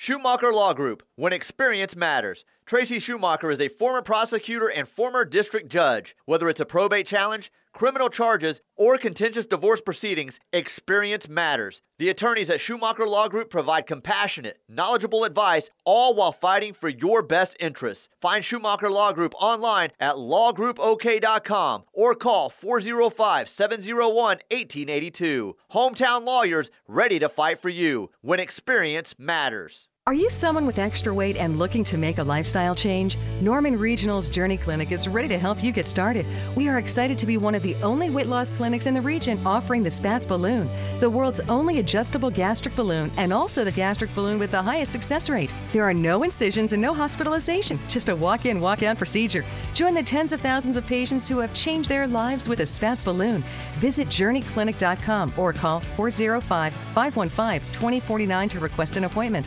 Schumacher 0.00 0.52
Law 0.52 0.74
Group, 0.74 1.02
when 1.16 1.32
experience 1.32 1.96
matters. 1.96 2.44
Tracy 2.66 3.00
Schumacher 3.00 3.50
is 3.50 3.60
a 3.60 3.66
former 3.66 4.00
prosecutor 4.00 4.68
and 4.68 4.88
former 4.88 5.24
district 5.24 5.68
judge. 5.68 6.14
Whether 6.24 6.48
it's 6.48 6.60
a 6.60 6.64
probate 6.64 7.04
challenge, 7.04 7.50
criminal 7.72 8.08
charges, 8.08 8.60
or 8.76 8.98
contentious 8.98 9.46
divorce 9.46 9.80
proceedings, 9.80 10.38
experience 10.52 11.28
matters. 11.28 11.82
The 11.98 12.10
attorneys 12.10 12.50
at 12.50 12.60
Schumacher 12.60 13.08
Law 13.08 13.28
Group 13.28 13.50
provide 13.50 13.86
compassionate, 13.86 14.58
knowledgeable 14.68 15.24
advice, 15.24 15.70
all 15.84 16.14
while 16.14 16.30
fighting 16.30 16.74
for 16.74 16.88
your 16.88 17.22
best 17.22 17.56
interests. 17.58 18.08
Find 18.20 18.44
Schumacher 18.44 18.90
Law 18.90 19.12
Group 19.12 19.34
online 19.40 19.90
at 19.98 20.14
lawgroupok.com 20.14 21.84
or 21.92 22.14
call 22.14 22.50
405 22.50 23.48
701 23.48 24.14
1882. 24.14 25.56
Hometown 25.72 26.24
lawyers 26.24 26.70
ready 26.86 27.18
to 27.18 27.28
fight 27.28 27.58
for 27.60 27.68
you 27.68 28.10
when 28.20 28.40
experience 28.40 29.14
matters. 29.18 29.88
Are 30.08 30.14
you 30.14 30.30
someone 30.30 30.64
with 30.64 30.78
extra 30.78 31.12
weight 31.12 31.36
and 31.36 31.58
looking 31.58 31.84
to 31.84 31.98
make 31.98 32.16
a 32.16 32.22
lifestyle 32.22 32.74
change? 32.74 33.18
Norman 33.42 33.78
Regional's 33.78 34.30
Journey 34.30 34.56
Clinic 34.56 34.90
is 34.90 35.06
ready 35.06 35.28
to 35.28 35.38
help 35.38 35.62
you 35.62 35.70
get 35.70 35.84
started. 35.84 36.24
We 36.56 36.66
are 36.66 36.78
excited 36.78 37.18
to 37.18 37.26
be 37.26 37.36
one 37.36 37.54
of 37.54 37.62
the 37.62 37.74
only 37.82 38.08
weight 38.08 38.26
loss 38.26 38.50
clinics 38.50 38.86
in 38.86 38.94
the 38.94 39.02
region 39.02 39.38
offering 39.44 39.82
the 39.82 39.90
Spatz 39.90 40.26
balloon, 40.26 40.70
the 41.00 41.10
world's 41.10 41.40
only 41.50 41.80
adjustable 41.80 42.30
gastric 42.30 42.74
balloon, 42.74 43.12
and 43.18 43.34
also 43.34 43.64
the 43.64 43.70
gastric 43.70 44.14
balloon 44.14 44.38
with 44.38 44.50
the 44.50 44.62
highest 44.62 44.92
success 44.92 45.28
rate. 45.28 45.52
There 45.74 45.84
are 45.84 45.92
no 45.92 46.22
incisions 46.22 46.72
and 46.72 46.80
no 46.80 46.94
hospitalization, 46.94 47.78
just 47.90 48.08
a 48.08 48.16
walk 48.16 48.46
in, 48.46 48.62
walk 48.62 48.82
out 48.82 48.96
procedure. 48.96 49.44
Join 49.74 49.92
the 49.92 50.02
tens 50.02 50.32
of 50.32 50.40
thousands 50.40 50.78
of 50.78 50.86
patients 50.86 51.28
who 51.28 51.36
have 51.40 51.52
changed 51.52 51.90
their 51.90 52.06
lives 52.06 52.48
with 52.48 52.60
a 52.60 52.66
Spatz 52.66 53.04
balloon. 53.04 53.42
Visit 53.74 54.08
journeyclinic.com 54.08 55.34
or 55.36 55.52
call 55.52 55.80
405 55.80 56.72
515 56.72 57.60
2049 57.74 58.48
to 58.48 58.58
request 58.58 58.96
an 58.96 59.04
appointment. 59.04 59.46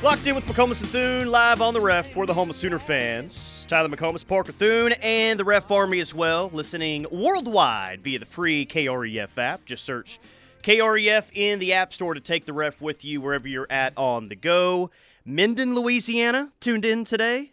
Locked 0.00 0.28
in 0.28 0.36
with 0.36 0.46
McComas 0.46 0.80
and 0.80 0.90
Thune 0.90 1.26
live 1.28 1.60
on 1.60 1.74
the 1.74 1.80
ref 1.80 2.12
for 2.12 2.24
the 2.24 2.32
home 2.32 2.50
of 2.50 2.54
Sooner 2.54 2.78
fans. 2.78 3.66
Tyler 3.68 3.88
McComas, 3.88 4.24
Parker 4.24 4.52
Thune, 4.52 4.92
and 5.02 5.40
the 5.40 5.44
Ref 5.44 5.72
Army 5.72 5.98
as 5.98 6.14
well, 6.14 6.50
listening 6.52 7.04
worldwide 7.10 8.00
via 8.02 8.20
the 8.20 8.24
free 8.24 8.64
KREF 8.64 9.36
app. 9.36 9.64
Just 9.64 9.84
search 9.84 10.20
KREF 10.62 11.32
in 11.34 11.58
the 11.58 11.72
App 11.72 11.92
Store 11.92 12.14
to 12.14 12.20
take 12.20 12.44
the 12.44 12.52
ref 12.52 12.80
with 12.80 13.04
you 13.04 13.20
wherever 13.20 13.48
you're 13.48 13.66
at 13.70 13.92
on 13.96 14.28
the 14.28 14.36
go. 14.36 14.92
Minden, 15.24 15.74
Louisiana, 15.74 16.52
tuned 16.60 16.84
in 16.84 17.04
today. 17.04 17.50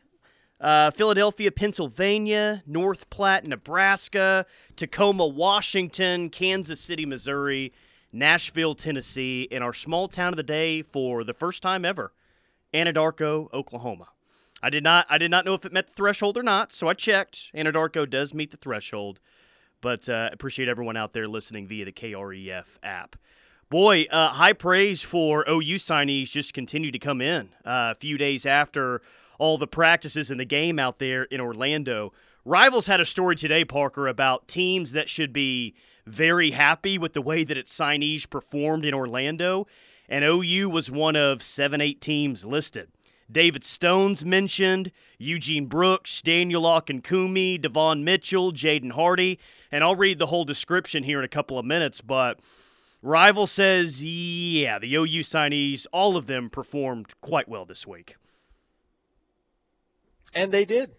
Uh, 0.61 0.91
Philadelphia, 0.91 1.51
Pennsylvania, 1.51 2.61
North 2.67 3.09
Platte, 3.09 3.47
Nebraska, 3.47 4.45
Tacoma, 4.75 5.25
Washington, 5.25 6.29
Kansas 6.29 6.79
City, 6.79 7.07
Missouri, 7.07 7.73
Nashville, 8.13 8.75
Tennessee, 8.75 9.47
and 9.51 9.63
our 9.63 9.73
small 9.73 10.07
town 10.07 10.31
of 10.31 10.37
the 10.37 10.43
day 10.43 10.83
for 10.83 11.23
the 11.23 11.33
first 11.33 11.63
time 11.63 11.83
ever. 11.83 12.13
Anadarko, 12.75 13.51
Oklahoma. 13.53 14.09
I 14.61 14.69
did 14.69 14.83
not 14.83 15.05
I 15.09 15.17
did 15.17 15.31
not 15.31 15.45
know 15.45 15.53
if 15.53 15.65
it 15.65 15.73
met 15.73 15.87
the 15.87 15.93
threshold 15.93 16.37
or 16.37 16.43
not, 16.43 16.73
so 16.73 16.87
I 16.87 16.93
checked. 16.93 17.49
Anadarko 17.55 18.09
does 18.09 18.33
meet 18.33 18.51
the 18.51 18.57
threshold, 18.57 19.19
but 19.81 20.09
uh, 20.09 20.29
appreciate 20.31 20.67
everyone 20.67 20.97
out 20.97 21.13
there 21.13 21.27
listening 21.27 21.67
via 21.67 21.85
the 21.85 21.91
KREF 21.91 22.77
app. 22.83 23.15
Boy, 23.69 24.05
uh, 24.11 24.29
high 24.29 24.53
praise 24.53 25.01
for 25.01 25.43
OU 25.49 25.75
signees 25.75 26.29
just 26.29 26.53
continue 26.53 26.91
to 26.91 26.99
come 26.99 27.21
in. 27.21 27.49
Uh, 27.65 27.91
a 27.91 27.95
few 27.95 28.17
days 28.17 28.45
after 28.45 29.01
all 29.39 29.57
the 29.57 29.67
practices 29.67 30.29
and 30.29 30.39
the 30.39 30.45
game 30.45 30.79
out 30.79 30.99
there 30.99 31.23
in 31.23 31.41
Orlando, 31.41 32.13
Rivals 32.45 32.85
had 32.85 33.01
a 33.01 33.05
story 33.05 33.35
today, 33.35 33.65
Parker, 33.65 34.07
about 34.07 34.47
teams 34.47 34.91
that 34.91 35.09
should 35.09 35.33
be 35.33 35.73
very 36.05 36.51
happy 36.51 36.99
with 36.99 37.13
the 37.13 37.21
way 37.21 37.43
that 37.43 37.57
its 37.57 37.75
signees 37.75 38.29
performed 38.29 38.85
in 38.85 38.93
Orlando 38.93 39.65
and 40.09 40.23
OU 40.23 40.69
was 40.69 40.91
one 40.91 41.15
of 41.15 41.41
seven, 41.41 41.81
eight 41.81 42.01
teams 42.01 42.45
listed. 42.45 42.89
David 43.31 43.63
Stone's 43.63 44.23
mentioned, 44.23 44.91
Eugene 45.17 45.65
Brooks, 45.65 46.21
Daniel 46.21 46.63
Akinkunmi, 46.63 47.59
Devon 47.59 48.03
Mitchell, 48.03 48.51
Jaden 48.51 48.91
Hardy, 48.91 49.39
and 49.71 49.83
I'll 49.83 49.95
read 49.95 50.19
the 50.19 50.27
whole 50.27 50.45
description 50.45 51.03
here 51.03 51.19
in 51.19 51.25
a 51.25 51.29
couple 51.29 51.57
of 51.57 51.65
minutes, 51.65 52.01
but 52.01 52.39
Rival 53.01 53.47
says, 53.47 54.03
yeah, 54.03 54.77
the 54.77 54.93
OU 54.93 55.21
signees, 55.21 55.87
all 55.91 56.17
of 56.17 56.27
them 56.27 56.49
performed 56.49 57.13
quite 57.21 57.49
well 57.49 57.65
this 57.65 57.87
week. 57.87 58.15
And 60.33 60.51
they 60.51 60.65
did. 60.65 60.95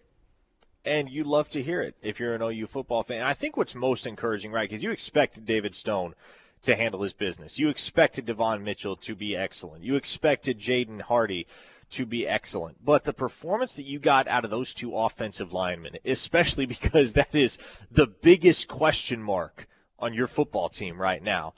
And 0.83 1.09
you 1.09 1.23
love 1.23 1.49
to 1.49 1.61
hear 1.61 1.81
it 1.81 1.95
if 2.01 2.19
you're 2.19 2.33
an 2.33 2.41
OU 2.41 2.67
football 2.67 3.03
fan. 3.03 3.21
I 3.21 3.33
think 3.33 3.55
what's 3.55 3.75
most 3.75 4.07
encouraging, 4.07 4.51
right, 4.51 4.69
because 4.69 4.83
you 4.83 4.91
expect 4.91 5.45
David 5.45 5.75
Stone– 5.75 6.13
to 6.61 6.75
handle 6.75 7.03
his 7.03 7.13
business. 7.13 7.59
You 7.59 7.69
expected 7.69 8.25
Devon 8.25 8.63
Mitchell 8.63 8.95
to 8.97 9.15
be 9.15 9.35
excellent. 9.35 9.83
You 9.83 9.95
expected 9.95 10.59
Jaden 10.59 11.01
Hardy 11.01 11.47
to 11.91 12.05
be 12.05 12.27
excellent. 12.27 12.83
But 12.83 13.03
the 13.03 13.13
performance 13.13 13.75
that 13.75 13.85
you 13.85 13.99
got 13.99 14.27
out 14.27 14.43
of 14.43 14.51
those 14.51 14.73
two 14.73 14.97
offensive 14.97 15.53
linemen, 15.53 15.97
especially 16.03 16.65
because 16.67 17.13
that 17.13 17.33
is 17.33 17.57
the 17.91 18.07
biggest 18.07 18.67
question 18.67 19.21
mark 19.21 19.67
on 19.99 20.13
your 20.13 20.27
football 20.27 20.69
team 20.69 21.01
right 21.01 21.23
now, 21.23 21.53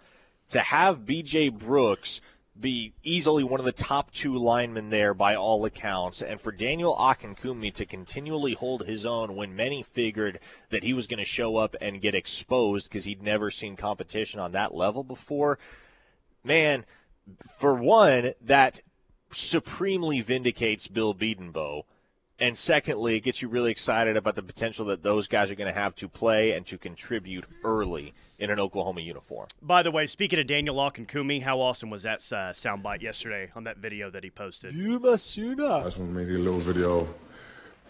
to 0.49 0.59
have 0.59 1.05
BJ 1.05 1.51
Brooks– 1.51 2.21
be 2.59 2.93
easily 3.03 3.43
one 3.43 3.59
of 3.59 3.65
the 3.65 3.71
top 3.71 4.11
two 4.11 4.35
linemen 4.35 4.89
there 4.89 5.13
by 5.13 5.35
all 5.35 5.63
accounts. 5.65 6.21
And 6.21 6.39
for 6.39 6.51
Daniel 6.51 6.95
Akinkunmi 6.95 7.73
to 7.75 7.85
continually 7.85 8.53
hold 8.53 8.85
his 8.85 9.05
own 9.05 9.35
when 9.35 9.55
many 9.55 9.83
figured 9.83 10.39
that 10.69 10.83
he 10.83 10.93
was 10.93 11.07
going 11.07 11.19
to 11.19 11.25
show 11.25 11.57
up 11.57 11.75
and 11.79 12.01
get 12.01 12.15
exposed 12.15 12.89
because 12.89 13.05
he'd 13.05 13.23
never 13.23 13.49
seen 13.49 13.75
competition 13.75 14.39
on 14.39 14.51
that 14.51 14.75
level 14.75 15.03
before, 15.03 15.59
man, 16.43 16.85
for 17.57 17.73
one, 17.73 18.33
that 18.41 18.81
supremely 19.31 20.21
vindicates 20.21 20.87
Bill 20.87 21.13
Bedenbaugh 21.13 21.83
and 22.39 22.57
secondly, 22.57 23.15
it 23.15 23.21
gets 23.21 23.41
you 23.41 23.49
really 23.49 23.71
excited 23.71 24.17
about 24.17 24.35
the 24.35 24.43
potential 24.43 24.85
that 24.85 25.03
those 25.03 25.27
guys 25.27 25.51
are 25.51 25.55
going 25.55 25.71
to 25.71 25.79
have 25.79 25.95
to 25.95 26.07
play 26.07 26.51
and 26.53 26.65
to 26.67 26.77
contribute 26.77 27.45
early 27.63 28.13
in 28.37 28.49
an 28.49 28.59
Oklahoma 28.59 29.01
uniform. 29.01 29.47
By 29.61 29.83
the 29.83 29.91
way, 29.91 30.07
speaking 30.07 30.39
of 30.39 30.47
Daniel 30.47 30.75
Akinkunmi, 30.77 31.43
how 31.43 31.59
awesome 31.59 31.89
was 31.89 32.03
that 32.03 32.19
uh, 32.31 32.53
soundbite 32.53 33.01
yesterday 33.01 33.51
on 33.55 33.65
that 33.65 33.77
video 33.77 34.09
that 34.09 34.23
he 34.23 34.29
posted? 34.29 34.73
You 34.73 34.99
must 34.99 35.37
I 35.37 35.43
just 35.83 35.97
want 35.97 35.97
to 35.97 36.03
make 36.03 36.27
a 36.27 36.31
little 36.31 36.59
video. 36.59 37.07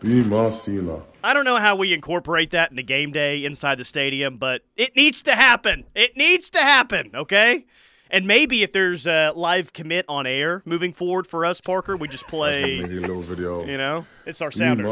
Be 0.02 0.24
Masina. 0.24 1.04
I 1.24 1.34
don't 1.34 1.44
know 1.44 1.58
how 1.58 1.76
we 1.76 1.94
incorporate 1.94 2.52
that 2.52 2.72
into 2.72 2.84
game 2.84 3.12
day 3.12 3.44
inside 3.44 3.78
the 3.78 3.86
stadium, 3.86 4.38
but 4.38 4.62
it 4.78 4.96
needs 4.96 5.22
to 5.24 5.36
happen. 5.36 5.84
It 5.94 6.16
needs 6.16 6.50
to 6.52 6.60
happen, 6.60 7.12
okay? 7.14 7.66
And 8.10 8.26
maybe 8.26 8.64
if 8.64 8.72
there's 8.72 9.06
a 9.06 9.32
live 9.36 9.72
commit 9.72 10.06
on 10.10 10.26
air 10.26 10.64
moving 10.66 10.94
forward 10.94 11.28
for 11.28 11.46
us, 11.46 11.62
Parker, 11.62 11.96
we 11.96 12.08
just 12.08 12.28
play 12.28 12.80
maybe 12.82 12.98
a 12.98 13.02
little 13.02 13.22
video. 13.22 13.66
You 13.66 13.78
know, 13.78 14.06
it's 14.26 14.42
our 14.42 14.52
sounder. 14.52 14.84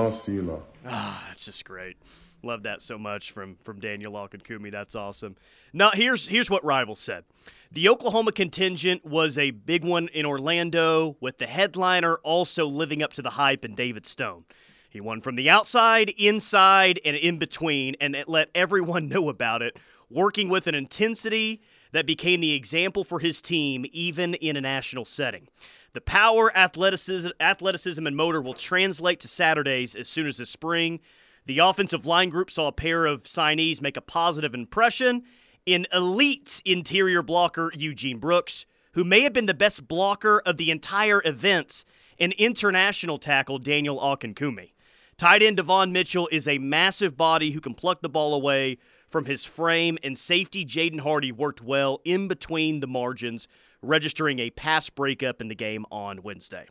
Ah, 0.85 1.25
that's 1.27 1.45
just 1.45 1.65
great. 1.65 1.97
Love 2.43 2.63
that 2.63 2.83
so 2.83 2.97
much 2.99 3.31
from 3.31 3.55
from 3.55 3.79
Daniel 3.79 4.13
Akinkunmi. 4.13 4.71
That's 4.71 4.93
awesome. 4.93 5.35
Now 5.73 5.91
here's 5.91 6.27
here's 6.27 6.49
what 6.49 6.63
Rival 6.63 6.95
said. 6.95 7.23
The 7.71 7.89
Oklahoma 7.89 8.31
contingent 8.31 9.03
was 9.03 9.37
a 9.37 9.51
big 9.51 9.83
one 9.83 10.07
in 10.09 10.25
Orlando, 10.25 11.17
with 11.19 11.39
the 11.39 11.47
headliner 11.47 12.15
also 12.17 12.65
living 12.67 13.01
up 13.01 13.13
to 13.13 13.21
the 13.21 13.31
hype 13.31 13.65
in 13.65 13.75
David 13.75 14.05
Stone. 14.05 14.45
He 14.89 15.01
won 15.01 15.19
from 15.21 15.35
the 15.35 15.49
outside, 15.49 16.13
inside, 16.17 17.01
and 17.03 17.17
in 17.17 17.39
between, 17.39 17.95
and 17.99 18.15
it 18.15 18.29
let 18.29 18.49
everyone 18.55 19.07
know 19.09 19.27
about 19.27 19.61
it, 19.61 19.75
working 20.09 20.47
with 20.47 20.67
an 20.67 20.75
intensity 20.75 21.61
that 21.91 22.05
became 22.05 22.41
the 22.41 22.53
example 22.53 23.03
for 23.03 23.19
his 23.19 23.41
team 23.41 23.85
even 23.91 24.33
in 24.35 24.55
a 24.55 24.61
national 24.61 25.05
setting. 25.05 25.47
The 25.93 26.01
power, 26.01 26.55
athleticism, 26.55 27.29
athleticism, 27.39 28.05
and 28.05 28.15
motor 28.15 28.41
will 28.41 28.53
translate 28.53 29.19
to 29.21 29.27
Saturdays 29.27 29.95
as 29.95 30.07
soon 30.07 30.27
as 30.27 30.37
the 30.37 30.45
spring. 30.45 30.99
The 31.45 31.59
offensive 31.59 32.05
line 32.05 32.29
group 32.29 32.51
saw 32.51 32.67
a 32.67 32.73
pair 32.73 33.05
of 33.05 33.23
signees 33.23 33.81
make 33.81 33.97
a 33.97 34.01
positive 34.01 34.53
impression 34.53 35.23
in 35.65 35.87
elite 35.91 36.61
interior 36.65 37.21
blocker 37.21 37.71
Eugene 37.75 38.19
Brooks, 38.19 38.65
who 38.93 39.03
may 39.03 39.21
have 39.21 39.33
been 39.33 39.47
the 39.47 39.53
best 39.53 39.87
blocker 39.87 40.41
of 40.45 40.57
the 40.57 40.71
entire 40.71 41.21
events, 41.25 41.83
and 42.19 42.33
international 42.33 43.19
tackle 43.19 43.59
Daniel 43.59 43.99
Akinkunmi. 43.99 44.71
Tight 45.17 45.41
end 45.41 45.57
Devon 45.57 45.91
Mitchell 45.91 46.29
is 46.31 46.47
a 46.47 46.59
massive 46.59 47.17
body 47.17 47.51
who 47.51 47.59
can 47.59 47.73
pluck 47.73 48.01
the 48.01 48.09
ball 48.09 48.33
away 48.33 48.77
from 49.09 49.25
his 49.25 49.45
frame, 49.45 49.97
and 50.03 50.17
safety 50.17 50.65
Jaden 50.65 51.01
Hardy 51.01 51.31
worked 51.31 51.61
well 51.61 52.01
in 52.03 52.27
between 52.27 52.79
the 52.79 52.87
margins, 52.87 53.47
registering 53.81 54.39
a 54.39 54.49
pass 54.49 54.89
breakup 54.89 55.41
in 55.41 55.47
the 55.47 55.55
game 55.55 55.85
on 55.91 56.23
Wednesday. 56.23 56.65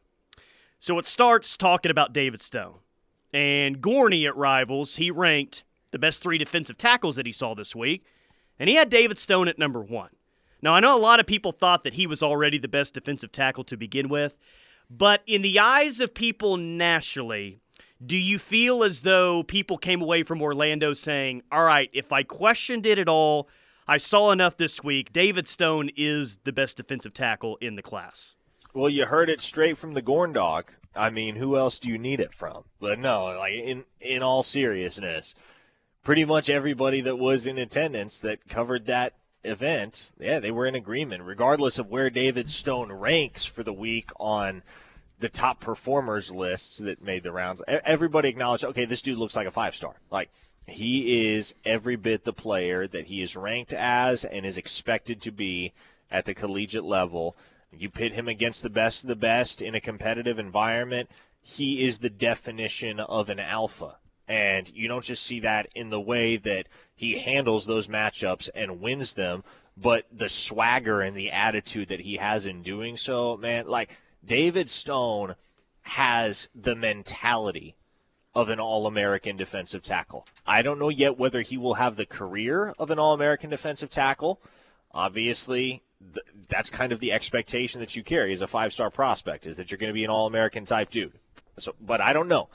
So 0.80 0.98
it 0.98 1.06
starts 1.06 1.56
talking 1.56 1.90
about 1.90 2.12
David 2.12 2.42
Stone. 2.42 2.78
And 3.32 3.80
Gorney 3.80 4.26
at 4.26 4.36
Rivals, 4.36 4.96
he 4.96 5.10
ranked 5.10 5.64
the 5.90 5.98
best 5.98 6.22
three 6.22 6.38
defensive 6.38 6.76
tackles 6.78 7.16
that 7.16 7.26
he 7.26 7.32
saw 7.32 7.54
this 7.54 7.74
week, 7.74 8.04
and 8.58 8.68
he 8.68 8.76
had 8.76 8.90
David 8.90 9.18
Stone 9.18 9.48
at 9.48 9.58
number 9.58 9.80
one. 9.80 10.10
Now, 10.62 10.74
I 10.74 10.80
know 10.80 10.96
a 10.96 10.98
lot 10.98 11.20
of 11.20 11.26
people 11.26 11.52
thought 11.52 11.82
that 11.84 11.94
he 11.94 12.06
was 12.06 12.22
already 12.22 12.58
the 12.58 12.68
best 12.68 12.94
defensive 12.94 13.32
tackle 13.32 13.64
to 13.64 13.76
begin 13.76 14.08
with, 14.08 14.36
but 14.88 15.22
in 15.26 15.42
the 15.42 15.58
eyes 15.58 16.00
of 16.00 16.14
people 16.14 16.56
nationally, 16.56 17.60
do 18.04 18.16
you 18.16 18.38
feel 18.38 18.82
as 18.82 19.02
though 19.02 19.42
people 19.42 19.78
came 19.78 20.02
away 20.02 20.22
from 20.22 20.42
Orlando 20.42 20.92
saying, 20.92 21.42
all 21.50 21.64
right, 21.64 21.90
if 21.92 22.12
I 22.12 22.22
questioned 22.22 22.84
it 22.86 22.98
at 22.98 23.08
all, 23.08 23.48
I 23.88 23.96
saw 23.98 24.32
enough 24.32 24.56
this 24.56 24.82
week. 24.82 25.12
David 25.12 25.46
Stone 25.46 25.90
is 25.96 26.38
the 26.44 26.52
best 26.52 26.76
defensive 26.76 27.14
tackle 27.14 27.56
in 27.60 27.76
the 27.76 27.82
class. 27.82 28.34
Well, 28.74 28.90
you 28.90 29.06
heard 29.06 29.30
it 29.30 29.40
straight 29.40 29.78
from 29.78 29.94
the 29.94 30.02
Gorn 30.02 30.32
dog. 30.32 30.72
I 30.94 31.10
mean, 31.10 31.36
who 31.36 31.56
else 31.56 31.78
do 31.78 31.88
you 31.88 31.98
need 31.98 32.20
it 32.20 32.34
from? 32.34 32.64
But 32.80 32.98
no, 32.98 33.24
like 33.26 33.54
in 33.54 33.84
in 34.00 34.22
all 34.22 34.42
seriousness, 34.42 35.34
pretty 36.02 36.24
much 36.24 36.50
everybody 36.50 37.00
that 37.02 37.16
was 37.16 37.46
in 37.46 37.58
attendance 37.58 38.20
that 38.20 38.48
covered 38.48 38.86
that 38.86 39.14
event, 39.44 40.12
yeah, 40.18 40.40
they 40.40 40.50
were 40.50 40.66
in 40.66 40.74
agreement, 40.74 41.22
regardless 41.22 41.78
of 41.78 41.88
where 41.88 42.10
David 42.10 42.50
Stone 42.50 42.92
ranks 42.92 43.44
for 43.44 43.62
the 43.62 43.72
week 43.72 44.10
on 44.18 44.62
the 45.18 45.28
top 45.28 45.60
performers 45.60 46.30
lists 46.30 46.78
that 46.78 47.02
made 47.02 47.22
the 47.22 47.32
rounds. 47.32 47.62
Everybody 47.66 48.28
acknowledged, 48.28 48.64
okay, 48.64 48.84
this 48.84 49.02
dude 49.02 49.18
looks 49.18 49.36
like 49.36 49.46
a 49.46 49.52
five 49.52 49.74
star. 49.74 49.94
Like 50.10 50.30
he 50.66 51.34
is 51.34 51.54
every 51.64 51.96
bit 51.96 52.24
the 52.24 52.32
player 52.32 52.86
that 52.88 53.06
he 53.06 53.22
is 53.22 53.36
ranked 53.36 53.72
as 53.72 54.24
and 54.24 54.44
is 54.44 54.58
expected 54.58 55.20
to 55.22 55.30
be 55.30 55.72
at 56.10 56.24
the 56.24 56.34
collegiate 56.34 56.84
level. 56.84 57.36
You 57.72 57.90
pit 57.90 58.12
him 58.12 58.28
against 58.28 58.62
the 58.62 58.70
best 58.70 59.04
of 59.04 59.08
the 59.08 59.16
best 59.16 59.62
in 59.62 59.74
a 59.74 59.80
competitive 59.80 60.38
environment. 60.38 61.10
He 61.42 61.84
is 61.84 61.98
the 61.98 62.10
definition 62.10 63.00
of 63.00 63.28
an 63.28 63.38
alpha. 63.38 63.98
And 64.28 64.68
you 64.74 64.88
don't 64.88 65.04
just 65.04 65.24
see 65.24 65.40
that 65.40 65.68
in 65.74 65.90
the 65.90 66.00
way 66.00 66.36
that 66.36 66.66
he 66.94 67.18
handles 67.18 67.66
those 67.66 67.86
matchups 67.86 68.50
and 68.54 68.80
wins 68.80 69.14
them, 69.14 69.44
but 69.76 70.06
the 70.10 70.28
swagger 70.28 71.00
and 71.00 71.16
the 71.16 71.30
attitude 71.30 71.88
that 71.88 72.00
he 72.00 72.16
has 72.16 72.46
in 72.46 72.62
doing 72.62 72.96
so, 72.96 73.36
man. 73.36 73.66
Like, 73.66 73.90
David 74.26 74.68
Stone 74.68 75.36
has 75.82 76.48
the 76.54 76.74
mentality 76.74 77.76
of 78.34 78.48
an 78.48 78.60
All 78.60 78.86
American 78.86 79.36
defensive 79.36 79.82
tackle. 79.82 80.26
I 80.46 80.62
don't 80.62 80.78
know 80.78 80.88
yet 80.88 81.18
whether 81.18 81.42
he 81.42 81.56
will 81.56 81.74
have 81.74 81.96
the 81.96 82.06
career 82.06 82.74
of 82.78 82.90
an 82.90 82.98
All 82.98 83.14
American 83.14 83.50
defensive 83.50 83.88
tackle. 83.88 84.40
Obviously, 84.92 85.82
th- 86.00 86.26
that's 86.48 86.70
kind 86.70 86.92
of 86.92 87.00
the 87.00 87.12
expectation 87.12 87.80
that 87.80 87.96
you 87.96 88.02
carry 88.02 88.32
as 88.32 88.42
a 88.42 88.46
five 88.46 88.72
star 88.72 88.90
prospect 88.90 89.46
is 89.46 89.56
that 89.56 89.70
you're 89.70 89.78
going 89.78 89.90
to 89.90 89.94
be 89.94 90.04
an 90.04 90.10
All 90.10 90.26
American 90.26 90.64
type 90.64 90.90
dude. 90.90 91.12
So, 91.58 91.74
but 91.80 92.00
I 92.00 92.12
don't 92.12 92.28
know. 92.28 92.48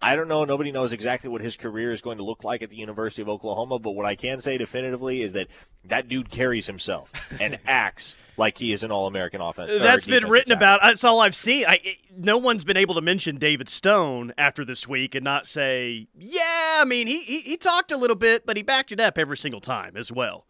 I 0.00 0.14
don't 0.14 0.28
know. 0.28 0.44
Nobody 0.44 0.72
knows 0.72 0.92
exactly 0.92 1.30
what 1.30 1.40
his 1.40 1.56
career 1.56 1.90
is 1.90 2.02
going 2.02 2.18
to 2.18 2.24
look 2.24 2.44
like 2.44 2.62
at 2.62 2.70
the 2.70 2.76
University 2.76 3.22
of 3.22 3.28
Oklahoma. 3.28 3.78
But 3.78 3.92
what 3.92 4.04
I 4.04 4.14
can 4.14 4.40
say 4.40 4.58
definitively 4.58 5.22
is 5.22 5.32
that 5.32 5.48
that 5.84 6.08
dude 6.08 6.30
carries 6.30 6.66
himself 6.66 7.12
and 7.40 7.58
acts 7.66 8.14
like 8.36 8.58
he 8.58 8.72
is 8.72 8.84
an 8.84 8.92
All-American 8.92 9.40
offense. 9.40 9.70
That's 9.80 10.06
been 10.06 10.28
written 10.28 10.52
about. 10.52 10.80
That's 10.82 11.04
all 11.04 11.20
I've 11.20 11.34
seen. 11.34 11.64
I, 11.66 11.96
no 12.14 12.36
one's 12.36 12.64
been 12.64 12.76
able 12.76 12.94
to 12.96 13.00
mention 13.00 13.38
David 13.38 13.68
Stone 13.70 14.34
after 14.36 14.64
this 14.64 14.86
week 14.86 15.14
and 15.14 15.24
not 15.24 15.46
say, 15.46 16.08
"Yeah." 16.14 16.78
I 16.80 16.84
mean, 16.86 17.06
he, 17.06 17.20
he 17.20 17.40
he 17.40 17.56
talked 17.56 17.90
a 17.90 17.96
little 17.96 18.16
bit, 18.16 18.44
but 18.44 18.58
he 18.58 18.62
backed 18.62 18.92
it 18.92 19.00
up 19.00 19.16
every 19.16 19.38
single 19.38 19.62
time 19.62 19.96
as 19.96 20.12
well. 20.12 20.46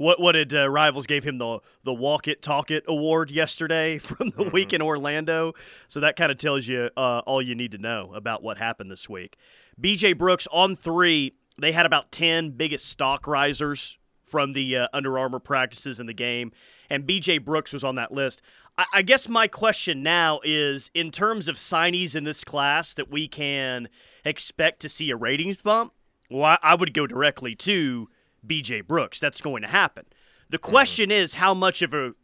What 0.00 0.18
what 0.18 0.32
did 0.32 0.54
uh, 0.54 0.66
Rivals 0.70 1.06
gave 1.06 1.24
him 1.24 1.36
the 1.36 1.58
the 1.84 1.92
Walk 1.92 2.26
It 2.26 2.40
Talk 2.40 2.70
It 2.70 2.84
award 2.88 3.30
yesterday 3.30 3.98
from 3.98 4.30
the 4.30 4.44
mm-hmm. 4.44 4.50
week 4.50 4.72
in 4.72 4.80
Orlando? 4.80 5.52
So 5.88 6.00
that 6.00 6.16
kind 6.16 6.32
of 6.32 6.38
tells 6.38 6.66
you 6.66 6.88
uh, 6.96 7.18
all 7.26 7.42
you 7.42 7.54
need 7.54 7.72
to 7.72 7.78
know 7.78 8.10
about 8.14 8.42
what 8.42 8.56
happened 8.56 8.90
this 8.90 9.10
week. 9.10 9.36
B.J. 9.78 10.14
Brooks 10.14 10.48
on 10.50 10.74
three. 10.74 11.34
They 11.60 11.72
had 11.72 11.84
about 11.84 12.12
ten 12.12 12.52
biggest 12.52 12.86
stock 12.86 13.26
risers 13.26 13.98
from 14.24 14.54
the 14.54 14.74
uh, 14.74 14.88
Under 14.94 15.18
Armour 15.18 15.38
practices 15.38 16.00
in 16.00 16.06
the 16.06 16.14
game, 16.14 16.50
and 16.88 17.04
B.J. 17.04 17.36
Brooks 17.36 17.70
was 17.70 17.84
on 17.84 17.96
that 17.96 18.10
list. 18.10 18.40
I, 18.78 18.86
I 18.94 19.02
guess 19.02 19.28
my 19.28 19.48
question 19.48 20.02
now 20.02 20.40
is, 20.42 20.90
in 20.94 21.10
terms 21.10 21.46
of 21.46 21.56
signees 21.56 22.16
in 22.16 22.24
this 22.24 22.42
class 22.42 22.94
that 22.94 23.10
we 23.10 23.28
can 23.28 23.90
expect 24.24 24.80
to 24.80 24.88
see 24.88 25.10
a 25.10 25.16
ratings 25.16 25.58
bump. 25.58 25.92
Well, 26.30 26.44
I, 26.44 26.58
I 26.62 26.74
would 26.74 26.94
go 26.94 27.06
directly 27.06 27.54
to 27.56 28.08
BJ 28.46 28.86
Brooks. 28.86 29.20
That's 29.20 29.40
going 29.40 29.62
to 29.62 29.68
happen. 29.68 30.06
The 30.48 30.58
mm-hmm. 30.58 30.70
question 30.70 31.10
is 31.10 31.34
how 31.34 31.54
much 31.54 31.82
of 31.82 31.94
a 31.94 32.14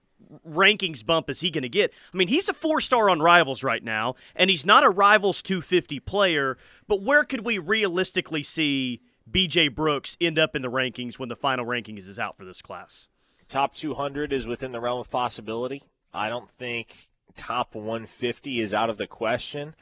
rankings 0.46 1.04
bump 1.04 1.30
is 1.30 1.40
he 1.40 1.50
going 1.50 1.62
to 1.62 1.68
get? 1.68 1.92
I 2.12 2.16
mean, 2.16 2.28
he's 2.28 2.48
a 2.48 2.54
four 2.54 2.80
star 2.80 3.08
on 3.10 3.20
Rivals 3.20 3.62
right 3.62 3.82
now, 3.82 4.14
and 4.34 4.50
he's 4.50 4.66
not 4.66 4.84
a 4.84 4.90
Rivals 4.90 5.42
250 5.42 6.00
player, 6.00 6.58
but 6.86 7.02
where 7.02 7.24
could 7.24 7.44
we 7.44 7.58
realistically 7.58 8.42
see 8.42 9.00
BJ 9.30 9.74
Brooks 9.74 10.16
end 10.20 10.38
up 10.38 10.54
in 10.54 10.62
the 10.62 10.70
rankings 10.70 11.18
when 11.18 11.28
the 11.28 11.36
final 11.36 11.64
rankings 11.64 12.08
is 12.08 12.19
out 12.19 12.36
for 12.36 12.44
this 12.44 12.62
class? 12.62 13.08
Top 13.48 13.74
200 13.74 14.32
is 14.32 14.46
within 14.46 14.72
the 14.72 14.80
realm 14.80 15.00
of 15.00 15.10
possibility. 15.10 15.82
I 16.12 16.28
don't 16.28 16.50
think 16.50 17.08
top 17.36 17.74
150 17.74 18.60
is 18.60 18.74
out 18.74 18.90
of 18.90 18.98
the 18.98 19.06
question 19.06 19.74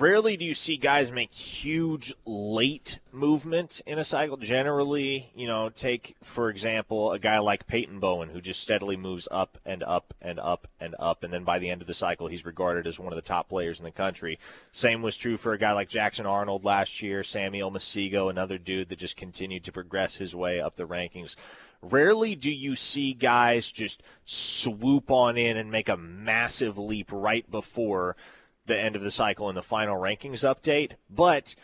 rarely 0.00 0.36
do 0.36 0.44
you 0.44 0.54
see 0.54 0.76
guys 0.76 1.12
make 1.12 1.32
huge 1.32 2.12
late 2.26 2.98
movements 3.12 3.80
in 3.86 3.98
a 3.98 4.04
cycle. 4.04 4.36
Generally, 4.36 5.30
you 5.34 5.46
know, 5.46 5.68
take 5.68 6.16
for 6.22 6.50
example 6.50 7.12
a 7.12 7.18
guy 7.18 7.38
like 7.38 7.66
Peyton 7.66 8.00
Bowen 8.00 8.30
who 8.30 8.40
just 8.40 8.60
steadily 8.60 8.96
moves 8.96 9.28
up 9.30 9.58
and 9.64 9.82
up 9.82 10.12
and 10.20 10.40
up 10.40 10.66
and 10.80 10.94
up, 10.98 11.22
and 11.22 11.32
then 11.32 11.44
by 11.44 11.58
the 11.58 11.70
end 11.70 11.80
of 11.80 11.86
the 11.86 11.94
cycle, 11.94 12.26
he's 12.26 12.44
regarded 12.44 12.86
as 12.86 12.98
one 12.98 13.12
of 13.12 13.16
the 13.16 13.22
top 13.22 13.48
players 13.48 13.78
in 13.78 13.84
the 13.84 13.90
country. 13.90 14.38
Same 14.72 15.02
was 15.02 15.16
true 15.16 15.36
for 15.36 15.52
a 15.52 15.58
guy 15.58 15.72
like 15.72 15.88
Jackson 15.88 16.26
Arnold 16.26 16.64
last 16.64 17.00
year, 17.00 17.22
Samuel 17.22 17.70
Masigo, 17.70 18.28
another 18.28 18.58
dude 18.58 18.88
that 18.88 18.98
just 18.98 19.16
continued 19.16 19.64
to 19.64 19.72
progress 19.72 20.16
his 20.16 20.34
way 20.34 20.60
up 20.60 20.76
the 20.76 20.86
rankings. 20.86 21.36
Rarely 21.82 22.34
do 22.34 22.50
you 22.50 22.74
see 22.74 23.12
guys 23.12 23.70
just 23.70 24.02
swoop 24.24 25.10
on 25.10 25.36
in 25.36 25.56
and 25.56 25.70
make 25.70 25.88
a 25.88 25.98
massive 25.98 26.78
leap 26.78 27.10
right 27.12 27.48
before 27.50 28.16
the 28.66 28.78
end 28.78 28.96
of 28.96 29.02
the 29.02 29.10
cycle 29.10 29.48
in 29.48 29.54
the 29.54 29.62
final 29.62 29.96
rankings 29.96 30.44
update. 30.44 30.92
But 31.10 31.54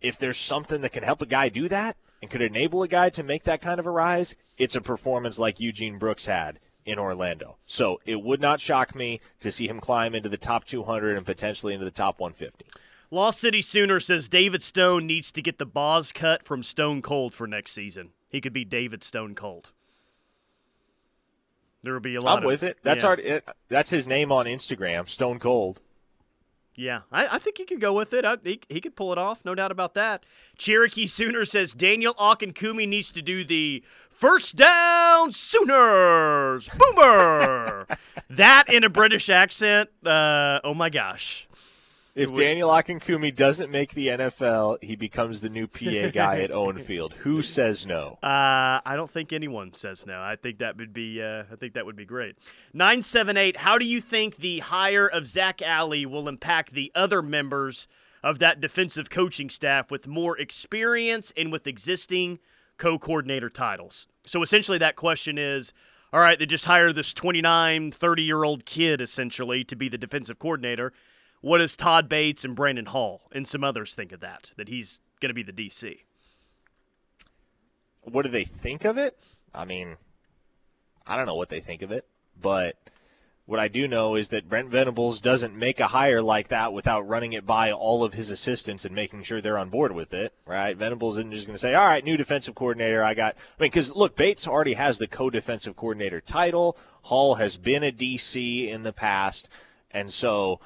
if 0.00 0.18
there's 0.18 0.36
something 0.36 0.80
that 0.82 0.92
can 0.92 1.02
help 1.02 1.22
a 1.22 1.26
guy 1.26 1.48
do 1.48 1.68
that 1.68 1.96
and 2.22 2.30
could 2.30 2.42
enable 2.42 2.82
a 2.82 2.88
guy 2.88 3.10
to 3.10 3.22
make 3.22 3.44
that 3.44 3.60
kind 3.60 3.78
of 3.78 3.86
a 3.86 3.90
rise, 3.90 4.36
it's 4.56 4.76
a 4.76 4.80
performance 4.80 5.38
like 5.38 5.60
Eugene 5.60 5.98
Brooks 5.98 6.26
had 6.26 6.58
in 6.84 6.98
Orlando. 6.98 7.58
So 7.66 8.00
it 8.06 8.22
would 8.22 8.40
not 8.40 8.60
shock 8.60 8.94
me 8.94 9.20
to 9.40 9.50
see 9.50 9.68
him 9.68 9.80
climb 9.80 10.14
into 10.14 10.28
the 10.28 10.38
top 10.38 10.64
200 10.64 11.16
and 11.16 11.26
potentially 11.26 11.74
into 11.74 11.84
the 11.84 11.90
top 11.90 12.18
150. 12.18 12.66
Lost 13.10 13.40
City 13.40 13.62
Sooner 13.62 14.00
says 14.00 14.28
David 14.28 14.62
Stone 14.62 15.06
needs 15.06 15.32
to 15.32 15.42
get 15.42 15.58
the 15.58 15.66
boss 15.66 16.12
cut 16.12 16.44
from 16.44 16.62
Stone 16.62 17.02
Cold 17.02 17.34
for 17.34 17.46
next 17.46 17.72
season. 17.72 18.10
He 18.28 18.40
could 18.40 18.52
be 18.52 18.64
David 18.64 19.02
Stone 19.02 19.34
Cold. 19.34 19.72
There 21.82 21.92
will 21.92 22.00
be 22.00 22.16
a 22.16 22.20
lot. 22.20 22.40
I'm 22.40 22.44
with 22.44 22.62
it. 22.62 22.78
That's 22.82 23.02
yeah. 23.02 23.12
It, 23.18 23.48
that's 23.68 23.88
his 23.88 24.08
name 24.08 24.32
on 24.32 24.46
Instagram, 24.46 25.08
Stone 25.08 25.38
Cold. 25.38 25.80
Yeah, 26.78 27.00
I, 27.10 27.26
I, 27.34 27.38
think 27.38 27.58
he 27.58 27.64
could 27.64 27.80
go 27.80 27.92
with 27.92 28.14
it. 28.14 28.24
I, 28.24 28.36
he, 28.44 28.60
he 28.68 28.80
could 28.80 28.94
pull 28.94 29.10
it 29.10 29.18
off, 29.18 29.44
no 29.44 29.56
doubt 29.56 29.72
about 29.72 29.94
that. 29.94 30.24
Cherokee 30.56 31.06
Sooner 31.06 31.44
says 31.44 31.74
Daniel 31.74 32.14
Akinkunmi 32.14 32.86
needs 32.86 33.10
to 33.10 33.20
do 33.20 33.44
the 33.44 33.82
first 34.08 34.54
down 34.54 35.32
Sooners 35.32 36.68
boomer. 36.68 37.84
that 38.30 38.72
in 38.72 38.84
a 38.84 38.88
British 38.88 39.28
accent, 39.28 39.90
uh, 40.06 40.60
oh 40.62 40.72
my 40.72 40.88
gosh. 40.88 41.48
If 42.18 42.34
Daniel 42.34 42.68
Akinkunmi 42.70 43.34
doesn't 43.34 43.70
make 43.70 43.94
the 43.94 44.08
NFL, 44.08 44.82
he 44.82 44.96
becomes 44.96 45.40
the 45.40 45.48
new 45.48 45.68
PA 45.68 46.10
guy 46.10 46.40
at 46.40 46.50
Owen 46.52 46.78
Field. 46.78 47.14
Who 47.14 47.42
says 47.42 47.86
no? 47.86 48.18
Uh, 48.22 48.80
I 48.84 48.94
don't 48.96 49.10
think 49.10 49.32
anyone 49.32 49.72
says 49.74 50.04
no. 50.04 50.20
I 50.20 50.36
think 50.36 50.58
that 50.58 50.76
would 50.76 50.92
be. 50.92 51.22
Uh, 51.22 51.44
I 51.52 51.56
think 51.56 51.74
that 51.74 51.86
would 51.86 51.96
be 51.96 52.04
great. 52.04 52.36
Nine 52.72 53.02
seven 53.02 53.36
eight. 53.36 53.58
How 53.58 53.78
do 53.78 53.86
you 53.86 54.00
think 54.00 54.36
the 54.38 54.58
hire 54.58 55.06
of 55.06 55.26
Zach 55.26 55.62
Alley 55.62 56.04
will 56.06 56.28
impact 56.28 56.72
the 56.72 56.90
other 56.94 57.22
members 57.22 57.86
of 58.22 58.40
that 58.40 58.60
defensive 58.60 59.10
coaching 59.10 59.48
staff 59.48 59.90
with 59.90 60.08
more 60.08 60.36
experience 60.36 61.32
and 61.36 61.52
with 61.52 61.68
existing 61.68 62.40
co-coordinator 62.78 63.48
titles? 63.48 64.08
So 64.24 64.42
essentially, 64.42 64.78
that 64.78 64.96
question 64.96 65.38
is: 65.38 65.72
all 66.12 66.20
right, 66.20 66.38
they 66.38 66.46
just 66.46 66.64
hired 66.64 66.94
this 66.94 67.14
29, 67.14 67.92
30 67.92 68.22
year 68.22 68.42
old 68.42 68.64
kid 68.64 69.00
essentially 69.00 69.62
to 69.64 69.76
be 69.76 69.88
the 69.88 69.98
defensive 69.98 70.38
coordinator. 70.38 70.92
What 71.40 71.58
does 71.58 71.76
Todd 71.76 72.08
Bates 72.08 72.44
and 72.44 72.56
Brandon 72.56 72.86
Hall 72.86 73.22
and 73.32 73.46
some 73.46 73.62
others 73.62 73.94
think 73.94 74.12
of 74.12 74.20
that? 74.20 74.52
That 74.56 74.68
he's 74.68 75.00
going 75.20 75.30
to 75.30 75.34
be 75.34 75.42
the 75.42 75.52
DC? 75.52 76.00
What 78.02 78.22
do 78.22 78.28
they 78.28 78.44
think 78.44 78.84
of 78.84 78.98
it? 78.98 79.18
I 79.54 79.64
mean, 79.64 79.96
I 81.06 81.16
don't 81.16 81.26
know 81.26 81.34
what 81.34 81.48
they 81.48 81.60
think 81.60 81.82
of 81.82 81.90
it, 81.90 82.06
but 82.40 82.76
what 83.48 83.58
I 83.58 83.68
do 83.68 83.88
know 83.88 84.14
is 84.14 84.28
that 84.28 84.48
Brent 84.48 84.68
Venables 84.68 85.22
doesn't 85.22 85.56
make 85.56 85.80
a 85.80 85.86
hire 85.86 86.20
like 86.20 86.48
that 86.48 86.72
without 86.74 87.08
running 87.08 87.32
it 87.32 87.46
by 87.46 87.72
all 87.72 88.04
of 88.04 88.12
his 88.12 88.30
assistants 88.30 88.84
and 88.84 88.94
making 88.94 89.22
sure 89.22 89.40
they're 89.40 89.56
on 89.56 89.70
board 89.70 89.92
with 89.92 90.12
it, 90.12 90.34
right? 90.44 90.76
Venables 90.76 91.16
isn't 91.16 91.32
just 91.32 91.46
going 91.46 91.54
to 91.54 91.58
say, 91.58 91.74
all 91.74 91.86
right, 91.86 92.04
new 92.04 92.18
defensive 92.18 92.54
coordinator, 92.54 93.02
I 93.02 93.14
got. 93.14 93.36
I 93.58 93.62
mean, 93.62 93.70
because 93.70 93.90
look, 93.94 94.16
Bates 94.16 94.46
already 94.46 94.74
has 94.74 94.98
the 94.98 95.06
co 95.06 95.30
defensive 95.30 95.76
coordinator 95.76 96.20
title. 96.20 96.76
Hall 97.04 97.36
has 97.36 97.56
been 97.56 97.82
a 97.82 97.90
DC 97.90 98.68
in 98.68 98.82
the 98.82 98.92
past. 98.92 99.48
And 99.90 100.12
so 100.12 100.60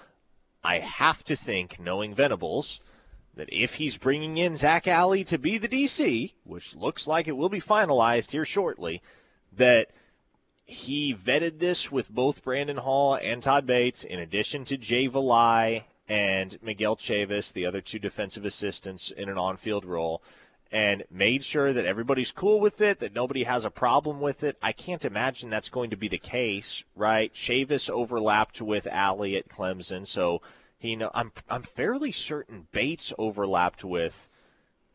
I 0.64 0.78
have 0.78 1.24
to 1.24 1.36
think, 1.36 1.80
knowing 1.80 2.14
Venables, 2.14 2.80
that 3.34 3.48
if 3.50 3.74
he's 3.74 3.98
bringing 3.98 4.36
in 4.36 4.56
Zach 4.56 4.86
Alley 4.86 5.24
to 5.24 5.38
be 5.38 5.58
the 5.58 5.68
DC, 5.68 6.32
which 6.44 6.76
looks 6.76 7.06
like 7.06 7.26
it 7.26 7.36
will 7.36 7.48
be 7.48 7.60
finalized 7.60 8.32
here 8.32 8.44
shortly, 8.44 9.02
that– 9.52 9.90
he 10.64 11.14
vetted 11.14 11.58
this 11.58 11.90
with 11.90 12.10
both 12.10 12.42
Brandon 12.42 12.78
Hall 12.78 13.14
and 13.14 13.42
Todd 13.42 13.66
Bates, 13.66 14.04
in 14.04 14.18
addition 14.18 14.64
to 14.64 14.76
Jay 14.76 15.08
Valai 15.08 15.84
and 16.08 16.56
Miguel 16.62 16.96
Chavis, 16.96 17.52
the 17.52 17.66
other 17.66 17.80
two 17.80 17.98
defensive 17.98 18.44
assistants 18.44 19.10
in 19.10 19.28
an 19.28 19.38
on 19.38 19.56
field 19.56 19.84
role, 19.84 20.22
and 20.72 21.04
made 21.10 21.44
sure 21.44 21.74
that 21.74 21.84
everybody's 21.84 22.32
cool 22.32 22.58
with 22.58 22.80
it, 22.80 22.98
that 23.00 23.14
nobody 23.14 23.42
has 23.44 23.66
a 23.66 23.70
problem 23.70 24.20
with 24.22 24.42
it. 24.42 24.56
I 24.62 24.72
can't 24.72 25.04
imagine 25.04 25.50
that's 25.50 25.68
going 25.68 25.90
to 25.90 25.96
be 25.96 26.08
the 26.08 26.16
case, 26.16 26.82
right? 26.96 27.32
Chavis 27.32 27.90
overlapped 27.90 28.62
with 28.62 28.86
Alley 28.86 29.36
at 29.36 29.48
Clemson, 29.48 30.06
so 30.06 30.40
he 30.78 30.96
know 30.96 31.10
I'm 31.14 31.30
I'm 31.50 31.62
fairly 31.62 32.10
certain 32.10 32.68
Bates 32.72 33.12
overlapped 33.18 33.84
with 33.84 34.28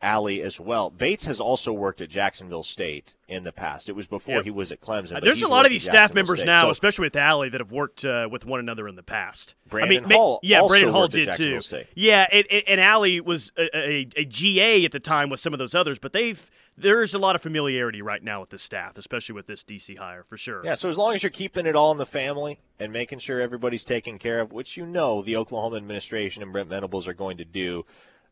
Alley 0.00 0.42
as 0.42 0.60
well. 0.60 0.90
Bates 0.90 1.24
has 1.24 1.40
also 1.40 1.72
worked 1.72 2.00
at 2.00 2.08
Jacksonville 2.08 2.62
State 2.62 3.16
in 3.26 3.42
the 3.42 3.52
past. 3.52 3.88
It 3.88 3.96
was 3.96 4.06
before 4.06 4.42
he 4.42 4.50
was 4.50 4.70
at 4.70 4.80
Clemson. 4.80 5.22
There's 5.22 5.42
a 5.42 5.48
lot 5.48 5.66
of 5.66 5.70
these 5.70 5.84
staff 5.84 6.14
members 6.14 6.38
State. 6.38 6.46
now, 6.46 6.62
so, 6.62 6.70
especially 6.70 7.06
with 7.06 7.16
Alley, 7.16 7.48
that 7.48 7.60
have 7.60 7.72
worked 7.72 8.04
uh, 8.04 8.28
with 8.30 8.46
one 8.46 8.60
another 8.60 8.86
in 8.86 8.94
the 8.94 9.02
past. 9.02 9.56
Brandon 9.68 10.04
I 10.04 10.08
mean, 10.08 10.16
Hall, 10.16 10.40
yeah, 10.42 10.64
Brandon 10.66 10.92
Hall 10.92 11.08
did 11.08 11.32
too. 11.34 11.60
State. 11.60 11.86
Yeah, 11.94 12.26
and, 12.30 12.46
and 12.46 12.80
Alley 12.80 13.20
was 13.20 13.50
a, 13.58 13.76
a, 13.76 14.08
a, 14.16 14.24
GA 14.24 14.84
at 14.84 14.92
the 14.92 15.00
time 15.00 15.30
with 15.30 15.40
some 15.40 15.52
of 15.52 15.58
those 15.58 15.74
others, 15.74 15.98
but 15.98 16.12
they've 16.12 16.48
there's 16.76 17.12
a 17.12 17.18
lot 17.18 17.34
of 17.34 17.42
familiarity 17.42 18.00
right 18.00 18.22
now 18.22 18.40
with 18.40 18.50
the 18.50 18.58
staff, 18.58 18.96
especially 18.96 19.34
with 19.34 19.48
this 19.48 19.64
DC 19.64 19.98
hire 19.98 20.22
for 20.22 20.36
sure. 20.36 20.64
Yeah, 20.64 20.74
so 20.74 20.88
as 20.88 20.96
long 20.96 21.14
as 21.14 21.24
you're 21.24 21.30
keeping 21.30 21.66
it 21.66 21.74
all 21.74 21.90
in 21.90 21.98
the 21.98 22.06
family 22.06 22.60
and 22.78 22.92
making 22.92 23.18
sure 23.18 23.40
everybody's 23.40 23.84
taken 23.84 24.18
care 24.18 24.40
of, 24.40 24.52
which 24.52 24.76
you 24.76 24.86
know 24.86 25.22
the 25.22 25.36
Oklahoma 25.36 25.76
administration 25.76 26.42
and 26.42 26.52
Brent 26.52 26.68
Venables 26.68 27.08
are 27.08 27.14
going 27.14 27.38
to 27.38 27.44
do 27.44 27.84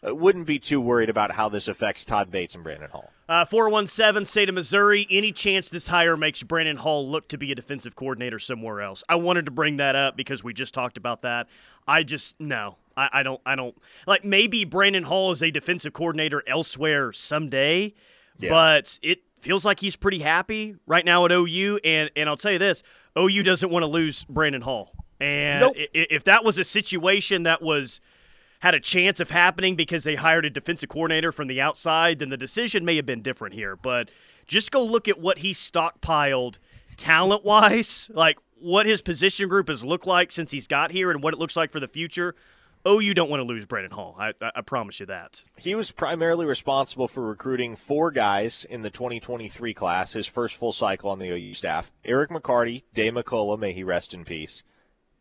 wouldn't 0.02 0.46
be 0.46 0.58
too 0.58 0.80
worried 0.80 1.08
about 1.08 1.32
how 1.32 1.48
this 1.48 1.68
affects 1.68 2.04
Todd 2.04 2.30
Bates 2.30 2.54
and 2.54 2.62
Brandon 2.62 2.90
Hall. 2.90 3.10
Uh, 3.28 3.44
417 3.44 4.24
State 4.24 4.48
of 4.48 4.54
Missouri. 4.54 5.06
Any 5.10 5.32
chance 5.32 5.68
this 5.68 5.88
hire 5.88 6.16
makes 6.16 6.42
Brandon 6.42 6.76
Hall 6.76 7.08
look 7.08 7.28
to 7.28 7.38
be 7.38 7.50
a 7.50 7.54
defensive 7.54 7.96
coordinator 7.96 8.38
somewhere 8.38 8.82
else? 8.82 9.02
I 9.08 9.16
wanted 9.16 9.46
to 9.46 9.50
bring 9.50 9.78
that 9.78 9.96
up 9.96 10.16
because 10.16 10.44
we 10.44 10.52
just 10.52 10.74
talked 10.74 10.96
about 10.96 11.22
that. 11.22 11.48
I 11.88 12.02
just 12.02 12.38
no. 12.40 12.76
I, 12.96 13.08
I 13.12 13.22
don't 13.22 13.40
I 13.44 13.56
don't 13.56 13.76
like 14.06 14.24
maybe 14.24 14.64
Brandon 14.64 15.04
Hall 15.04 15.30
is 15.32 15.42
a 15.42 15.50
defensive 15.50 15.92
coordinator 15.92 16.42
elsewhere 16.46 17.12
someday, 17.12 17.94
yeah. 18.38 18.50
but 18.50 18.98
it 19.02 19.20
feels 19.38 19.64
like 19.64 19.80
he's 19.80 19.96
pretty 19.96 20.20
happy 20.20 20.76
right 20.86 21.04
now 21.04 21.24
at 21.24 21.32
OU 21.32 21.80
and 21.84 22.10
and 22.16 22.28
I'll 22.28 22.36
tell 22.36 22.52
you 22.52 22.58
this, 22.58 22.82
OU 23.18 23.42
doesn't 23.42 23.70
want 23.70 23.82
to 23.82 23.88
lose 23.88 24.24
Brandon 24.24 24.62
Hall. 24.62 24.92
And 25.18 25.60
nope. 25.60 25.74
if 25.76 26.24
that 26.24 26.44
was 26.44 26.58
a 26.58 26.64
situation 26.64 27.44
that 27.44 27.62
was– 27.62 28.00
had 28.66 28.74
a 28.74 28.80
chance 28.80 29.20
of 29.20 29.30
happening 29.30 29.76
because 29.76 30.02
they 30.02 30.16
hired 30.16 30.44
a 30.44 30.50
defensive 30.50 30.88
coordinator 30.88 31.30
from 31.30 31.46
the 31.46 31.60
outside, 31.60 32.18
then 32.18 32.30
the 32.30 32.36
decision 32.36 32.84
may 32.84 32.96
have 32.96 33.06
been 33.06 33.22
different 33.22 33.54
here. 33.54 33.76
But 33.76 34.10
just 34.48 34.72
go 34.72 34.84
look 34.84 35.06
at 35.06 35.20
what 35.20 35.38
he 35.38 35.52
stockpiled 35.52 36.58
talent 36.96 37.44
wise, 37.44 38.10
like 38.12 38.38
what 38.60 38.86
his 38.86 39.02
position 39.02 39.48
group 39.48 39.68
has 39.68 39.84
looked 39.84 40.06
like 40.06 40.32
since 40.32 40.50
he's 40.50 40.66
got 40.66 40.90
here 40.90 41.12
and 41.12 41.22
what 41.22 41.32
it 41.32 41.38
looks 41.38 41.54
like 41.54 41.70
for 41.70 41.78
the 41.78 41.86
future. 41.86 42.34
Oh, 42.84 42.98
you 42.98 43.14
don't 43.14 43.30
want 43.30 43.40
to 43.40 43.44
lose 43.44 43.64
Brandon 43.66 43.92
Hall. 43.92 44.16
I, 44.18 44.32
I, 44.40 44.62
promise 44.62 44.98
you 44.98 45.06
that. 45.06 45.42
He 45.56 45.76
was 45.76 45.92
primarily 45.92 46.44
responsible 46.44 47.06
for 47.06 47.24
recruiting 47.24 47.76
four 47.76 48.10
guys 48.10 48.64
in 48.64 48.82
the 48.82 48.90
2023 48.90 49.74
class, 49.74 50.12
his 50.12 50.26
first 50.26 50.56
full 50.56 50.72
cycle 50.72 51.10
on 51.10 51.20
the 51.20 51.30
OU 51.30 51.54
staff. 51.54 51.92
Eric 52.04 52.30
McCarty, 52.30 52.82
Dave 52.94 53.14
McCullough, 53.14 53.58
may 53.58 53.72
he 53.72 53.84
rest 53.84 54.12
in 54.12 54.24
peace, 54.24 54.64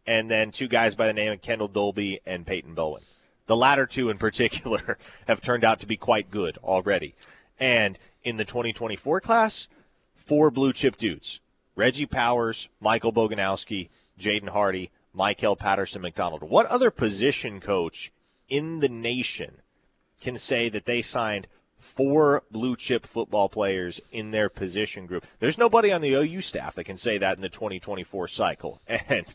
and 0.06 0.32
then 0.32 0.50
two 0.50 0.68
guys 0.68 0.96
by 0.96 1.06
the 1.06 1.14
name 1.14 1.32
of 1.32 1.42
Kendel 1.42 1.68
Dolby 1.68 2.22
and 2.26 2.46
Peyton 2.48 2.74
Bowen. 2.74 3.02
The 3.48 3.56
latter 3.56 3.86
two 3.86 4.10
in 4.10 4.18
particular 4.18 4.98
have 5.28 5.42
turned 5.42 5.64
out 5.64 5.80
to 5.82 5.88
be 5.88 5.98
quite 5.98 6.32
good 6.32 6.58
already. 6.64 7.16
And 7.60 7.98
in 8.24 8.38
the 8.38 8.46
2024 8.46 9.22
class, 9.22 9.68
four 10.14 10.52
blue 10.52 10.74
chip 10.74 10.98
dudes 10.98 11.40
Reggie 11.76 12.06
Powers, 12.06 12.70
Michael 12.80 13.14
Boganowski, 13.14 13.90
Jaden 14.20 14.50
Hardy, 14.50 14.92
Michael 15.14 15.56
Patterson 15.56 16.02
McDonald. 16.02 16.44
What 16.44 16.66
other 16.68 16.92
position 16.92 17.60
coach 17.60 18.12
in 18.50 18.80
the 18.80 18.90
nation 18.90 19.62
can 20.22 20.38
say 20.38 20.70
that 20.70 20.86
they 20.86 21.02
signed 21.02 21.48
four 21.78 22.44
blue 22.52 22.76
chip 22.76 23.06
football 23.06 23.50
players 23.50 24.02
in 24.12 24.32
their 24.32 24.50
position 24.50 25.06
group? 25.06 25.26
There's 25.40 25.58
nobody 25.58 25.92
on 25.92 26.02
the 26.02 26.14
OU 26.14 26.42
staff 26.42 26.76
that 26.76 26.84
can 26.86 26.98
say 26.98 27.18
that 27.18 27.38
in 27.38 27.42
the 27.42 27.50
2024 27.50 28.28
cycle. 28.28 28.82
And 28.88 29.34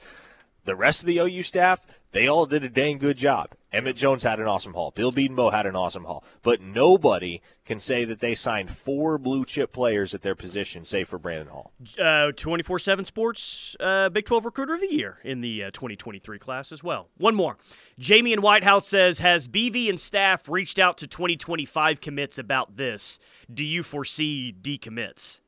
the 0.71 0.77
rest 0.77 1.03
of 1.03 1.09
the 1.09 1.19
OU 1.19 1.43
staff, 1.43 1.85
they 2.13 2.29
all 2.29 2.47
did 2.47 2.63
a 2.63 2.69
dang 2.69 2.99
good 2.99 3.17
job. 3.17 3.51
Emmett 3.73 3.97
Jones 3.97 4.23
had 4.23 4.39
an 4.39 4.47
awesome 4.47 4.73
haul. 4.73 4.93
Bill 4.93 5.11
Bedenbaugh 5.11 5.53
had 5.53 5.67
an 5.67 5.75
awesome 5.75 6.05
haul. 6.05 6.23
But 6.43 6.61
nobody 6.61 7.43
can 7.65 7.81
say 7.81 8.05
that 8.05 8.21
they 8.21 8.37
signed 8.37 8.71
four 8.71 9.19
blue 9.19 9.45
chip 9.45 9.73
players 9.73 10.15
at 10.15 10.23
their 10.23 10.37
position, 10.37 10.85
save 10.85 11.09
for 11.09 11.19
Brandon 11.19 11.49
Hall. 11.49 11.73
Uh, 12.01 12.31
24 12.31 12.79
7 12.79 13.05
Sports 13.05 13.75
uh, 13.81 14.11
Big 14.11 14.27
12 14.27 14.45
Recruiter 14.45 14.75
of 14.75 14.81
the 14.81 14.95
Year 14.95 15.19
in 15.25 15.41
the 15.41 15.65
uh, 15.65 15.71
2023 15.73 16.39
class 16.39 16.71
as 16.71 16.85
well. 16.85 17.09
One 17.17 17.35
more. 17.35 17.57
Jamie 17.99 18.33
in 18.33 18.43
Whitehouse 18.43 18.87
says 18.87 19.19
Has 19.19 19.49
BV 19.49 19.89
and 19.89 19.99
staff 19.99 20.49
reached 20.49 20.79
out 20.79 20.99
to 20.99 21.09
2025 21.09 22.01
commits 22.01 22.39
about 22.39 22.77
this? 22.77 23.19
Do 23.53 23.65
you 23.65 23.83
foresee 23.83 24.55
decommits? 24.63 25.41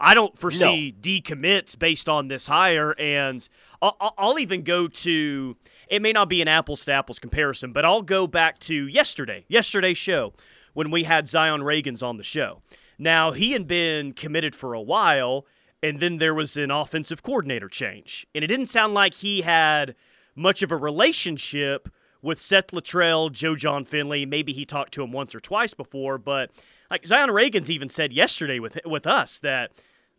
I 0.00 0.14
don't 0.14 0.36
foresee 0.36 0.94
no. 0.96 1.02
decommits 1.02 1.78
based 1.78 2.08
on 2.08 2.28
this 2.28 2.46
hire, 2.46 2.92
and 2.98 3.46
I'll, 3.82 4.14
I'll, 4.16 4.38
even 4.38 4.62
go 4.62 4.88
to. 4.88 5.56
It 5.88 6.00
may 6.00 6.12
not 6.12 6.28
be 6.28 6.40
an 6.40 6.48
apples 6.48 6.84
to 6.86 6.92
apples 6.92 7.18
comparison, 7.18 7.72
but 7.72 7.84
I'll 7.84 8.02
go 8.02 8.26
back 8.26 8.58
to 8.60 8.86
yesterday, 8.86 9.44
yesterday's 9.48 9.98
show 9.98 10.32
when 10.72 10.90
we 10.90 11.04
had 11.04 11.28
Zion 11.28 11.60
Ragins 11.60 12.02
on 12.02 12.16
the 12.16 12.22
show. 12.22 12.62
Now 12.98 13.32
he 13.32 13.52
had 13.52 13.66
been 13.66 14.12
committed 14.12 14.56
for 14.56 14.72
a 14.72 14.80
while, 14.80 15.46
and 15.82 16.00
then 16.00 16.16
there 16.16 16.34
was 16.34 16.56
an 16.56 16.70
offensive 16.70 17.22
coordinator 17.22 17.68
change, 17.68 18.26
and 18.34 18.42
it 18.42 18.48
didn't 18.48 18.66
sound 18.66 18.94
like 18.94 19.14
he 19.14 19.42
had 19.42 19.94
much 20.34 20.62
of 20.62 20.72
a 20.72 20.76
relationship 20.76 21.88
with 22.22 22.38
Seth 22.38 22.68
Littrell, 22.68 23.32
Joe 23.32 23.56
Jon 23.56 23.84
Finley. 23.84 24.24
Maybe 24.24 24.52
he 24.52 24.64
talked 24.64 24.92
to 24.94 25.02
him 25.02 25.12
once 25.12 25.34
or 25.34 25.40
twice 25.40 25.74
before, 25.74 26.18
but 26.18 26.50
like 26.90 27.06
Zion 27.06 27.30
Ragins 27.30 27.70
even 27.70 27.88
said 27.88 28.12
yesterday 28.12 28.58
with 28.58 28.78
with 28.84 29.06
us 29.06 29.40
that 29.40 29.72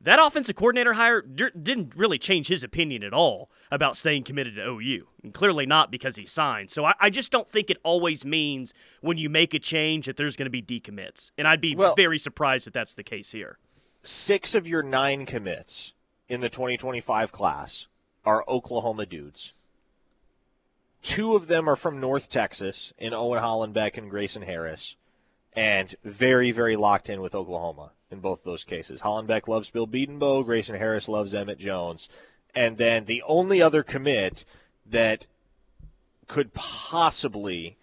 that 0.04 0.20
offensive 0.20 0.56
coordinator 0.56 0.94
hire 0.94 1.22
didn't 1.22 1.96
really 1.96 2.18
change 2.18 2.48
his 2.48 2.64
opinion 2.64 3.04
at 3.04 3.14
all 3.14 3.52
about 3.70 3.96
staying 3.96 4.24
committed 4.24 4.56
to 4.56 4.68
OU. 4.68 5.08
And 5.24 5.34
clearly 5.34 5.66
not 5.66 5.92
because 5.92 6.16
he 6.16 6.26
signed. 6.26 6.72
So 6.72 6.86
I, 6.86 6.94
I, 7.00 7.10
just 7.10 7.32
don't 7.32 7.50
think 7.50 7.70
it 7.70 7.78
always 7.84 8.26
means 8.26 8.74
when 9.02 9.18
you 9.18 9.30
make 9.30 9.54
a 9.54 9.60
change 9.60 10.08
that 10.08 10.18
there's 10.18 10.36
going 10.36 10.52
to 10.52 10.62
be 10.62 10.62
decommits. 10.62 11.32
And 11.38 11.48
I'd 11.48 11.62
be 11.62 11.76
well, 11.76 11.94
very 11.96 12.18
surprised 12.18 12.66
if 12.66 12.74
that's 12.74 12.96
the 12.96 13.04
case 13.04 13.32
here. 13.32 13.60
Six 14.02 14.56
of 14.56 14.68
your 14.68 14.82
nine 14.82 15.28
commits 15.28 15.94
in 16.28 16.42
the 16.42 16.50
2025 16.50 17.32
class 17.32 17.88
are 18.26 18.44
Oklahoma 18.48 19.06
dudes. 19.06 19.54
Two 21.04 21.36
of 21.36 21.48
them 21.48 21.68
are 21.68 21.76
from 21.76 22.00
North 22.00 22.30
Texas 22.30 22.94
in 22.98 23.14
Owen 23.14 23.42
Hollenbeck 23.42 23.98
and 23.98 24.10
Grayson 24.10 24.44
Harris, 24.44 24.96
and 25.54 25.96
very, 26.04 26.52
very 26.52 26.76
locked 26.76 27.10
in 27.10 27.22
with 27.22 27.34
Oklahoma 27.36 27.92
in 28.12 28.20
both 28.20 28.44
those 28.44 28.64
cases. 28.64 29.02
Hollenbeck 29.02 29.48
loves 29.48 29.70
Bill 29.70 29.88
Bedenbaugh. 29.88 30.46
Grayson 30.46 30.76
Harris 30.76 31.10
loves 31.10 31.34
Emmett 31.34 31.58
Jones. 31.58 32.10
And 32.54 32.78
then 32.78 33.06
the 33.06 33.24
only 33.26 33.62
other 33.62 33.82
commit 33.82 34.46
that 34.86 35.28
could 36.28 36.54
possibly 36.54 37.78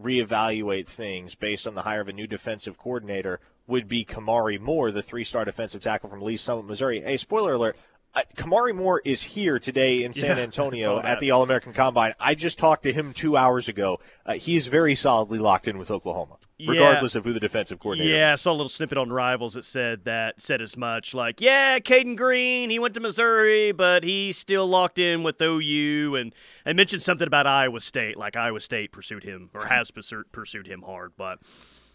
reevaluate 0.00 0.86
things 0.86 1.34
based 1.34 1.66
on 1.66 1.74
the 1.74 1.82
hire 1.82 2.00
of 2.00 2.08
a 2.08 2.12
new 2.12 2.26
defensive 2.26 2.78
coordinator 2.78 3.40
would 3.66 3.88
be 3.88 4.04
Kamari 4.04 4.58
Moore, 4.60 4.90
the 4.90 5.02
three-star 5.02 5.44
defensive 5.44 5.82
tackle 5.82 6.08
from 6.08 6.22
Lee's 6.22 6.40
Summit, 6.40 6.66
Missouri. 6.66 7.00
Hey, 7.00 7.16
spoiler 7.16 7.54
alert, 7.54 7.76
uh, 8.14 8.22
Kamari 8.36 8.74
Moore 8.74 9.00
is 9.04 9.22
here 9.22 9.58
today 9.58 10.02
in 10.02 10.12
San 10.12 10.36
Yeah, 10.36 10.42
Antonio 10.44 10.98
at 11.00 11.20
the 11.20 11.30
All 11.30 11.42
American 11.42 11.72
Combine. 11.72 12.14
I 12.18 12.34
just 12.34 12.58
talked 12.58 12.82
to 12.84 12.92
him 12.92 13.12
two 13.12 13.36
hours 13.36 13.68
ago. 13.68 14.00
Uh, 14.24 14.34
he 14.34 14.56
is 14.56 14.66
very 14.66 14.94
solidly 14.94 15.38
locked 15.38 15.68
in 15.68 15.78
with 15.78 15.90
Oklahoma, 15.90 16.36
Yeah. 16.56 16.72
regardless 16.72 17.14
of 17.14 17.24
who 17.24 17.32
the 17.32 17.40
defensive 17.40 17.78
coordinator. 17.78 18.16
Yeah, 18.16 18.32
I 18.32 18.36
saw 18.36 18.50
a 18.50 18.54
little 18.54 18.68
snippet 18.68 18.98
on 18.98 19.10
Rivals 19.10 19.54
that 19.54 19.64
said 19.64 20.04
that 20.04 20.40
said 20.40 20.60
as 20.62 20.76
much. 20.76 21.14
Like, 21.14 21.40
yeah, 21.40 21.78
Caden 21.78 22.16
Green, 22.16 22.70
he 22.70 22.78
went 22.78 22.94
to 22.94 23.00
Missouri, 23.00 23.72
but 23.72 24.04
he's 24.04 24.38
still 24.38 24.66
locked 24.66 24.98
in 24.98 25.22
with 25.22 25.40
OU, 25.40 26.16
and 26.16 26.34
I 26.64 26.72
mentioned 26.72 27.02
something 27.02 27.26
about 27.26 27.46
Iowa 27.46 27.80
State. 27.80 28.16
Like 28.16 28.36
Iowa 28.36 28.60
State 28.60 28.90
pursued 28.90 29.24
him 29.24 29.50
or 29.54 29.66
has 29.68 29.90
pursued 29.90 30.32
pursued 30.32 30.66
him 30.66 30.82
hard, 30.82 31.12
but 31.16 31.38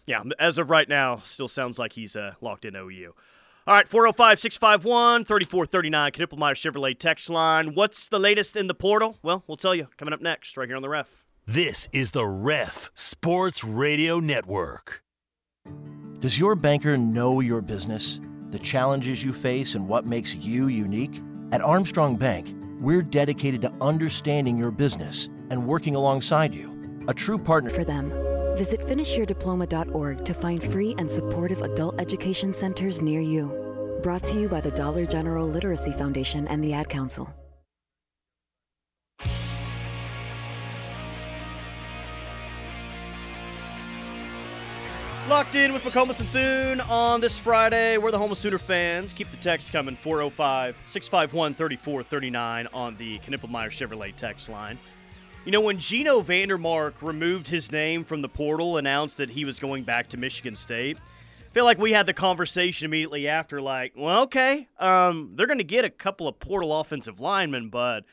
yeah, 0.06 0.22
as 0.38 0.58
of 0.58 0.70
right 0.70 0.88
now, 0.88 1.20
still 1.24 1.48
sounds 1.48 1.78
like 1.78 1.94
he's 1.94 2.14
uh, 2.14 2.34
locked 2.40 2.64
in 2.64 2.76
OU. 2.76 3.14
All 3.66 3.72
right, 3.72 3.88
405 3.88 4.38
651 4.38 5.24
3439, 5.24 6.12
Knippelmeyer 6.12 6.52
Chevrolet 6.54 6.98
text 6.98 7.30
line. 7.30 7.74
What's 7.74 8.08
the 8.08 8.18
latest 8.18 8.56
in 8.56 8.66
the 8.66 8.74
portal? 8.74 9.18
Well, 9.22 9.42
we'll 9.46 9.56
tell 9.56 9.74
you 9.74 9.88
coming 9.96 10.12
up 10.12 10.20
next, 10.20 10.58
right 10.58 10.68
here 10.68 10.76
on 10.76 10.82
the 10.82 10.90
ref. 10.90 11.24
This 11.46 11.88
is 11.90 12.10
the 12.10 12.26
Ref 12.26 12.90
Sports 12.92 13.64
Radio 13.64 14.20
Network. 14.20 15.02
Does 16.20 16.38
your 16.38 16.56
banker 16.56 16.98
know 16.98 17.40
your 17.40 17.62
business, 17.62 18.20
the 18.50 18.58
challenges 18.58 19.24
you 19.24 19.32
face, 19.32 19.74
and 19.74 19.88
what 19.88 20.04
makes 20.04 20.34
you 20.34 20.68
unique? 20.68 21.22
At 21.50 21.62
Armstrong 21.62 22.16
Bank, 22.16 22.54
we're 22.80 23.02
dedicated 23.02 23.62
to 23.62 23.72
understanding 23.80 24.58
your 24.58 24.72
business 24.72 25.30
and 25.48 25.66
working 25.66 25.94
alongside 25.94 26.54
you. 26.54 27.04
A 27.08 27.14
true 27.14 27.38
partner 27.38 27.70
for 27.70 27.82
them. 27.84 28.10
Visit 28.56 28.80
finishyourdiploma.org 28.80 30.24
to 30.24 30.34
find 30.34 30.62
free 30.62 30.94
and 30.98 31.10
supportive 31.10 31.62
adult 31.62 32.00
education 32.00 32.54
centers 32.54 33.02
near 33.02 33.20
you. 33.20 34.00
Brought 34.02 34.22
to 34.24 34.38
you 34.38 34.48
by 34.48 34.60
the 34.60 34.70
Dollar 34.70 35.06
General 35.06 35.48
Literacy 35.48 35.92
Foundation 35.92 36.46
and 36.46 36.62
the 36.62 36.72
Ad 36.72 36.88
Council. 36.88 37.34
Locked 45.28 45.54
in 45.54 45.72
with 45.72 45.82
McComas 45.84 46.20
and 46.20 46.28
Thune 46.28 46.80
on 46.82 47.22
this 47.22 47.38
Friday. 47.38 47.96
We're 47.96 48.10
the 48.10 48.18
Home 48.18 48.30
of 48.30 48.36
Sooner 48.36 48.58
fans. 48.58 49.14
Keep 49.14 49.30
the 49.30 49.38
text 49.38 49.72
coming 49.72 49.96
405 49.96 50.76
651 50.86 51.54
3439 51.54 52.68
on 52.74 52.96
the 52.98 53.18
Knippelmeyer 53.20 53.70
Chevrolet 53.70 54.14
text 54.14 54.50
line. 54.50 54.78
You 55.44 55.52
know, 55.52 55.60
when 55.60 55.78
Geno 55.78 56.22
VanDeMark 56.22 56.94
removed 57.02 57.48
his 57.48 57.70
name 57.70 58.02
from 58.02 58.22
the 58.22 58.30
portal, 58.30 58.78
announced 58.78 59.18
that 59.18 59.28
he 59.28 59.44
was 59.44 59.58
going 59.58 59.84
back 59.84 60.08
to 60.08 60.16
Michigan 60.16 60.56
State, 60.56 60.96
I 60.96 61.52
feel 61.52 61.66
like 61.66 61.76
we 61.76 61.92
had 61.92 62.06
the 62.06 62.14
conversation 62.14 62.86
immediately 62.86 63.28
after, 63.28 63.60
like, 63.60 63.92
well, 63.94 64.22
okay, 64.22 64.68
um, 64.78 65.32
they're 65.34 65.46
going 65.46 65.58
to 65.58 65.64
get 65.64 65.84
a 65.84 65.90
couple 65.90 66.26
of 66.26 66.40
portal 66.40 66.80
offensive 66.80 67.20
linemen, 67.20 67.68
but 67.68 68.06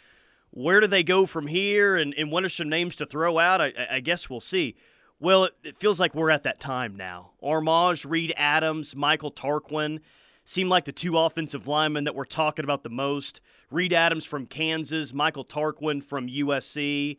where 0.50 0.81
do 0.81 0.88
they 0.88 1.03
go 1.03 1.25
from 1.25 1.47
here 1.47 1.95
and, 1.95 2.13
and 2.17 2.33
what 2.33 2.43
are 2.43 2.50
some 2.50 2.67
names 2.67 2.97
to 2.97 3.05
throw 3.05 3.39
out? 3.39 3.61
I, 3.61 3.71
I 3.89 4.00
guess 4.01 4.29
we'll 4.29 4.41
see. 4.41 4.75
Well, 5.17 5.45
it, 5.45 5.53
it 5.63 5.77
feels 5.77 6.01
like 6.01 6.13
we're 6.13 6.31
at 6.31 6.43
that 6.43 6.59
time 6.59 6.97
now. 6.97 7.31
Armaj, 7.41 8.05
Reed 8.07 8.33
Adams, 8.35 8.93
Michael 8.93 9.31
Tarquin 9.31 10.00
seem 10.43 10.67
like 10.67 10.83
the 10.83 10.91
two 10.91 11.17
offensive 11.17 11.65
linemen 11.65 12.03
that 12.03 12.13
we're 12.13 12.25
talking 12.25 12.65
about 12.65 12.83
the 12.83 12.89
most. 12.89 13.39
Reed 13.71 13.93
Adams 13.93 14.25
from 14.25 14.45
Kansas, 14.45 15.13
Michael 15.13 15.45
Tarquin 15.45 16.03
from 16.03 16.27
USC. 16.27 17.17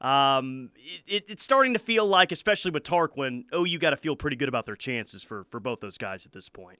Um, 0.00 0.70
it, 0.76 1.02
it, 1.06 1.24
it's 1.28 1.44
starting 1.44 1.72
to 1.72 1.78
feel 1.78 2.06
like, 2.06 2.30
especially 2.30 2.70
with 2.70 2.82
Tarquin, 2.82 3.44
you 3.66 3.78
got 3.78 3.90
to 3.90 3.96
feel 3.96 4.16
pretty 4.16 4.36
good 4.36 4.48
about 4.48 4.66
their 4.66 4.76
chances 4.76 5.22
for, 5.22 5.44
for 5.44 5.60
both 5.60 5.80
those 5.80 5.96
guys 5.96 6.26
at 6.26 6.32
this 6.32 6.48
point. 6.48 6.78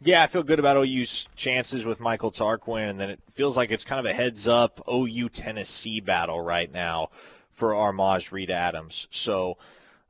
Yeah, 0.00 0.22
I 0.22 0.28
feel 0.28 0.44
good 0.44 0.60
about 0.60 0.76
OU's 0.76 1.26
chances 1.34 1.84
with 1.84 1.98
Michael 1.98 2.30
Tarquin, 2.30 2.90
and 2.90 3.00
then 3.00 3.10
it 3.10 3.20
feels 3.32 3.56
like 3.56 3.70
it's 3.72 3.84
kind 3.84 3.98
of 3.98 4.06
a 4.06 4.14
heads 4.14 4.46
up 4.46 4.80
OU 4.88 5.30
Tennessee 5.30 6.00
battle 6.00 6.40
right 6.40 6.72
now 6.72 7.08
for 7.50 7.72
Armaj 7.72 8.30
Reed 8.30 8.50
Adams. 8.50 9.08
So 9.10 9.58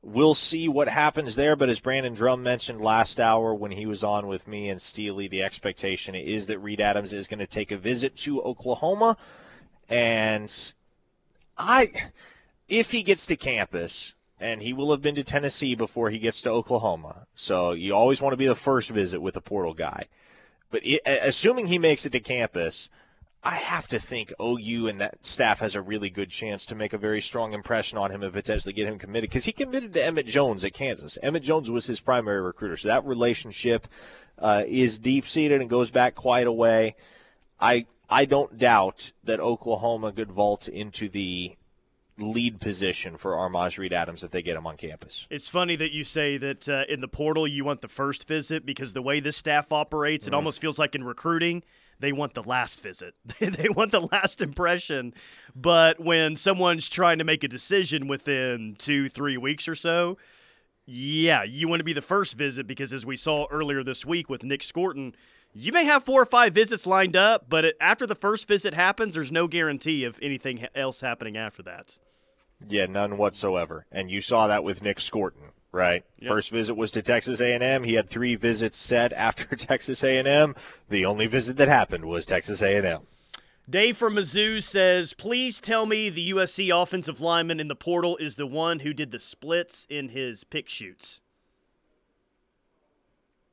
we'll 0.03 0.35
see 0.35 0.69
what 0.69 0.89
happens 0.89 1.37
there. 1.37 1.57
But 1.57 1.69
as 1.69 1.81
Brandon 1.81 2.15
Drumm 2.15 2.43
mentioned 2.43 2.81
last 2.81 3.21
hour 3.21 3.55
when 3.55 3.73
he 3.73 3.87
was 3.87 4.05
on 4.05 4.27
with 4.27 4.49
me 4.49 4.69
and 4.69 4.81
Steely, 4.81 5.29
the 5.29 5.43
expectation 5.43 6.15
is 6.15 6.47
that 6.47 6.59
Reed 6.59 6.81
Adams 6.81 7.13
is 7.13 7.29
going 7.29 7.41
to 7.41 7.47
take 7.47 7.71
a 7.71 7.77
visit 7.77 8.17
to 8.17 8.43
Oklahoma. 8.43 9.17
And 9.89 10.53
I, 11.57 11.89
if 12.69 12.91
he 12.93 13.03
gets 13.03 13.27
to 13.27 13.37
campus, 13.37 14.15
and 14.41 14.63
he 14.63 14.73
will 14.73 14.91
have 14.91 15.03
been 15.03 15.15
to 15.17 15.25
Tennessee 15.25 15.75
before 15.75 16.11
he 16.11 16.19
gets 16.19 16.43
to 16.43 16.51
Oklahoma. 16.51 17.27
So 17.35 17.73
you 17.73 17.95
always 17.95 18.23
want 18.23 18.33
to 18.33 18.37
be 18.37 18.47
the 18.47 18.55
first 18.55 18.91
visit 18.91 19.21
with 19.21 19.37
a 19.37 19.41
portal 19.41 19.75
guy. 19.75 20.07
But 20.71 20.85
it, 20.85 21.01
assuming 21.05 21.67
he 21.67 21.79
makes 21.79 22.07
it 22.07 22.13
to 22.13 22.21
campus, 22.21 22.89
I 23.43 23.55
have 23.55 23.87
to 23.89 24.01
think 24.01 24.33
OU 24.43 24.89
and 24.89 25.01
that 25.01 25.25
staff 25.25 25.61
has 25.61 25.77
a 25.77 25.83
really 25.83 26.11
good 26.11 26.29
chance 26.29 26.67
to 26.67 26.75
make 26.75 26.93
a 26.93 26.99
very 26.99 27.21
strong 27.21 27.53
impression 27.53 27.97
on 27.97 28.11
him 28.11 28.23
and 28.23 28.33
potentially 28.33 28.73
get 28.73 28.89
him 28.89 28.99
committed 28.99 29.31
because 29.31 29.45
he 29.45 29.53
committed 29.53 29.93
to 29.95 30.05
Emmett 30.05 30.27
Jones 30.27 30.65
at 30.65 30.73
Kansas. 30.73 31.19
Emmett 31.23 31.45
Jones 31.45 31.71
was 31.71 31.87
his 31.87 32.01
primary 32.01 32.41
recruiter, 32.41 32.77
so 32.77 32.89
that 32.89 33.05
relationship 33.05 33.87
uh, 34.39 34.65
is 34.67 34.99
deep 34.99 35.27
seated 35.27 35.61
and 35.61 35.71
goes 35.71 35.91
back 35.91 36.17
quite 36.17 36.47
a 36.47 36.53
way. 36.53 36.97
I 37.61 37.87
I 38.11 38.25
don't 38.25 38.59
doubt 38.59 39.13
that 39.25 39.39
Oklahoma 39.39 40.13
could 40.13 40.33
vault 40.33 40.67
into 40.67 41.09
the 41.09 41.57
lead 42.19 42.61
position 42.61 43.17
for 43.17 43.33
Armaj 43.33 43.79
Reed 43.79 43.93
Adams 43.93 44.25
if 44.25 44.33
they 44.33 44.43
get 44.43 44.57
him 44.57 44.67
on 44.67 44.77
campus. 44.77 45.27
It's 45.31 45.49
funny 45.49 45.77
that 45.77 45.93
you 45.93 46.03
say 46.03 46.37
that 46.39 46.69
uh, 46.69 46.85
in 46.89 47.01
the 47.01 47.09
portal 47.09 47.47
you 47.47 47.65
want 47.65 47.81
the 47.81 47.89
first 47.89 48.27
visit 48.27 48.67
because 48.67 48.93
the 48.93 49.03
way 49.03 49.21
this 49.21 49.37
staff 49.37 49.71
operates, 49.71 50.27
it 50.27 50.35
almost 50.35 50.61
feels 50.61 50.79
like 50.79 50.97
in 50.97 51.05
recruiting 51.05 51.63
they 52.01 52.13
want 52.13 52.35
the 52.35 52.43
last 52.43 52.83
visit. 52.83 53.15
they 53.41 53.69
want 53.69 53.93
the 53.93 54.01
last 54.01 54.41
impression. 54.41 55.15
But 55.55 56.01
when 56.01 56.37
someone's 56.37 56.89
trying 56.89 57.19
to 57.19 57.25
make 57.25 57.45
a 57.45 57.49
decision 57.49 58.09
within 58.09 58.77
two, 58.79 59.09
three 59.09 59.37
weeks 59.37 59.69
or 59.69 59.75
so, 59.75 60.17
yeah, 60.87 61.43
you 61.43 61.69
want 61.69 61.81
to 61.81 61.85
be 61.85 61.93
the 61.93 62.01
first 62.01 62.35
visit 62.35 62.67
because 62.67 62.93
as 62.93 63.05
we 63.05 63.17
saw 63.17 63.47
earlier 63.51 63.83
this 63.85 64.07
week 64.07 64.31
with 64.31 64.43
Nick 64.43 64.63
Scourton, 64.63 65.15
you 65.53 65.73
may 65.73 65.85
have 65.85 66.05
four 66.05 66.23
or 66.23 66.27
five 66.27 66.55
visits 66.55 66.87
lined 66.87 67.17
up, 67.17 67.47
but 67.49 67.65
it, 67.65 67.77
after 67.81 68.07
the 68.07 68.15
first 68.15 68.47
visit 68.49 68.75
happens, 68.75 69.15
there's 69.15 69.33
no 69.33 69.49
guarantee 69.49 70.05
of 70.05 70.19
anything 70.23 70.67
else 70.75 71.01
happening 71.01 71.37
after 71.37 71.63
that. 71.63 71.99
Yeah, 72.67 72.87
none 72.87 73.19
whatsoever. 73.19 73.87
And 73.93 74.11
you 74.11 74.21
saw 74.21 74.47
that 74.47 74.65
with 74.65 74.83
Nick 74.83 74.99
Scourton, 74.99 75.53
right? 75.73 76.05
Yep. 76.21 76.29
First 76.29 76.51
visit 76.51 76.75
was 76.75 76.91
to 76.93 77.03
Texas 77.03 77.41
A&M. 77.41 77.85
He 77.85 77.95
had 77.95 78.09
three 78.09 78.35
visits 78.37 78.79
set 78.79 79.13
after 79.13 79.55
Texas 79.57 80.03
A&M. 80.03 80.55
The 80.89 81.05
only 81.05 81.27
visit 81.27 81.57
that 81.57 81.69
happened 81.69 82.05
was 82.07 82.27
Texas 82.27 82.63
A&M. 82.63 83.01
Dave 83.71 83.99
from 83.99 84.15
Mizzou 84.15 84.63
says, 84.63 85.13
"Please 85.13 85.61
tell 85.61 85.85
me 85.85 86.09
the 86.09 86.31
USC 86.31 86.71
offensive 86.75 87.21
lineman 87.21 87.61
in 87.61 87.69
the 87.69 87.77
portal 87.77 88.17
is 88.17 88.37
the 88.37 88.47
one 88.47 88.79
who 88.79 88.95
did 88.95 89.11
the 89.11 89.19
splits 89.19 89.87
in 89.91 90.09
his 90.09 90.43
pick 90.43 90.71
shoots. 90.71 91.21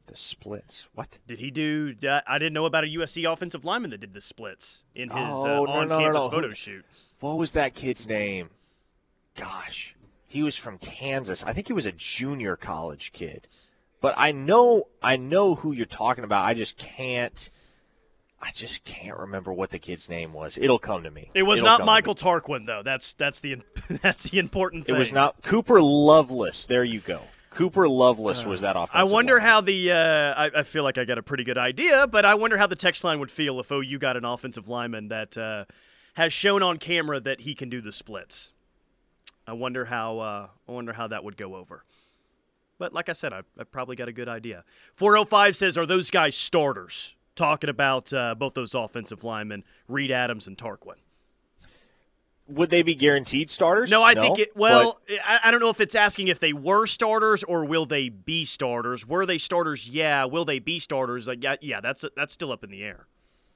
The 0.07 0.15
splits. 0.15 0.87
What? 0.93 1.17
Did 1.27 1.39
he 1.39 1.51
do? 1.51 1.95
I 2.27 2.37
didn't 2.37 2.53
know 2.53 2.65
about 2.65 2.83
a 2.83 2.87
USC 2.87 3.29
offensive 3.29 3.65
lineman 3.65 3.91
that 3.91 3.99
did 3.99 4.13
the 4.13 4.21
splits 4.21 4.83
in 4.93 5.09
his 5.09 5.17
Oh, 5.19 5.63
uh, 5.63 5.65
no, 5.65 5.67
on-campus 5.67 6.13
no, 6.13 6.25
no. 6.25 6.29
photo 6.29 6.53
shoot. 6.53 6.85
What 7.19 7.37
was 7.37 7.53
that 7.53 7.73
kid's 7.73 8.07
name? 8.07 8.49
Gosh, 9.35 9.94
he 10.27 10.43
was 10.43 10.55
from 10.55 10.77
Kansas. 10.77 11.43
I 11.43 11.53
think 11.53 11.67
he 11.67 11.73
was 11.73 11.85
a 11.85 11.91
junior 11.91 12.55
college 12.55 13.11
kid. 13.11 13.47
But 14.01 14.13
I 14.17 14.31
know 14.31 14.83
I 15.01 15.17
know 15.17 15.55
who 15.55 15.71
you're 15.71 15.85
talking 15.85 16.23
about. 16.23 16.45
I 16.45 16.53
just 16.53 16.77
can't 16.77 17.49
I 18.41 18.51
just 18.51 18.83
can't 18.83 19.17
remember 19.17 19.51
what 19.51 19.71
the 19.71 19.79
kid's 19.79 20.09
name 20.09 20.33
was. 20.33 20.57
It'll 20.57 20.77
come 20.77 21.03
to 21.03 21.11
me. 21.11 21.31
It 21.33 21.43
was 21.43 21.59
It'll 21.59 21.71
not 21.71 21.77
come 21.79 21.87
to 21.87 21.91
me. 21.91 21.95
Michael 21.95 22.15
Tarquin 22.15 22.65
though. 22.65 22.83
That's 22.83 23.13
that's 23.13 23.39
the 23.39 23.57
that's 24.01 24.29
the 24.29 24.37
important 24.37 24.85
thing. 24.85 24.95
It 24.95 24.99
was 24.99 25.13
not 25.13 25.41
Cooper 25.41 25.81
Lovelace. 25.81 26.67
There 26.67 26.83
you 26.83 26.99
go. 26.99 27.21
Cooper 27.49 27.87
Lovelace 27.87 28.45
was 28.45 28.61
that 28.61 28.75
offensive. 28.75 28.95
I 28.95 29.03
wonder 29.05 29.35
lineman. 29.35 29.49
how 29.49 29.61
the 29.61 29.91
uh, 29.91 30.33
I, 30.35 30.51
I 30.59 30.63
feel 30.63 30.83
like 30.83 30.97
I 30.97 31.05
got 31.05 31.17
a 31.17 31.23
pretty 31.23 31.45
good 31.45 31.57
idea, 31.57 32.05
but 32.05 32.25
I 32.25 32.35
wonder 32.35 32.57
how 32.57 32.67
the 32.67 32.75
text 32.75 33.03
line 33.03 33.19
would 33.19 33.31
feel 33.31 33.59
if 33.61 33.71
OU 33.71 33.97
got 33.97 34.17
an 34.17 34.25
offensive 34.25 34.67
lineman 34.67 35.07
that 35.07 35.37
uh, 35.37 35.63
has 36.15 36.33
shown 36.33 36.61
on 36.61 36.77
camera 36.77 37.19
that 37.21 37.41
he 37.41 37.55
can 37.55 37.69
do 37.69 37.79
the 37.79 37.93
splits. 37.93 38.51
I 39.47 39.53
wonder 39.53 39.85
how 39.85 40.19
uh, 40.19 40.47
I 40.67 40.71
wonder 40.71 40.93
how 40.93 41.07
that 41.07 41.23
would 41.23 41.37
go 41.37 41.55
over. 41.55 41.83
But 42.77 42.93
like 42.93 43.07
I 43.09 43.13
said, 43.13 43.31
I, 43.31 43.41
I 43.57 43.63
probably 43.63 43.95
got 43.95 44.09
a 44.09 44.13
good 44.13 44.27
idea. 44.27 44.65
405 44.95 45.55
says, 45.55 45.77
Are 45.77 45.85
those 45.85 46.11
guys 46.11 46.35
starters? 46.35 47.15
Talking 47.35 47.69
about 47.69 48.13
uh, 48.13 48.33
both 48.35 48.53
those 48.53 48.73
offensive 48.73 49.23
linemen, 49.23 49.63
Reed 49.87 50.09
Adams 50.11 50.47
and 50.47 50.57
Tarquin. 50.57 50.95
would 52.47 52.69
they 52.69 52.81
be 52.81 52.95
guaranteed 52.95 53.49
starters? 53.49 53.89
No, 53.89 54.03
I 54.03 54.13
think 54.15 54.39
it. 54.39 54.55
Well, 54.55 54.99
but 55.07 55.17
I, 55.25 55.39
I 55.45 55.51
don't 55.51 55.59
know 55.59 55.69
if 55.69 55.81
it's 55.81 55.95
asking 55.95 56.27
if 56.27 56.39
they 56.39 56.53
were 56.53 56.85
starters 56.85 57.43
or 57.43 57.65
will 57.65 57.85
they 57.85 58.07
be 58.09 58.45
starters. 58.45 59.05
Were 59.07 59.25
they 59.25 59.37
starters? 59.37 59.89
Yeah. 59.89 60.25
Will 60.25 60.45
they 60.45 60.59
be 60.59 60.79
starters? 60.79 61.27
Like, 61.27 61.43
yeah, 61.43 61.55
yeah. 61.61 61.81
That's 61.81 62.05
that's 62.15 62.33
still 62.33 62.51
up 62.51 62.63
in 62.63 62.69
the 62.69 62.83
air. 62.83 63.07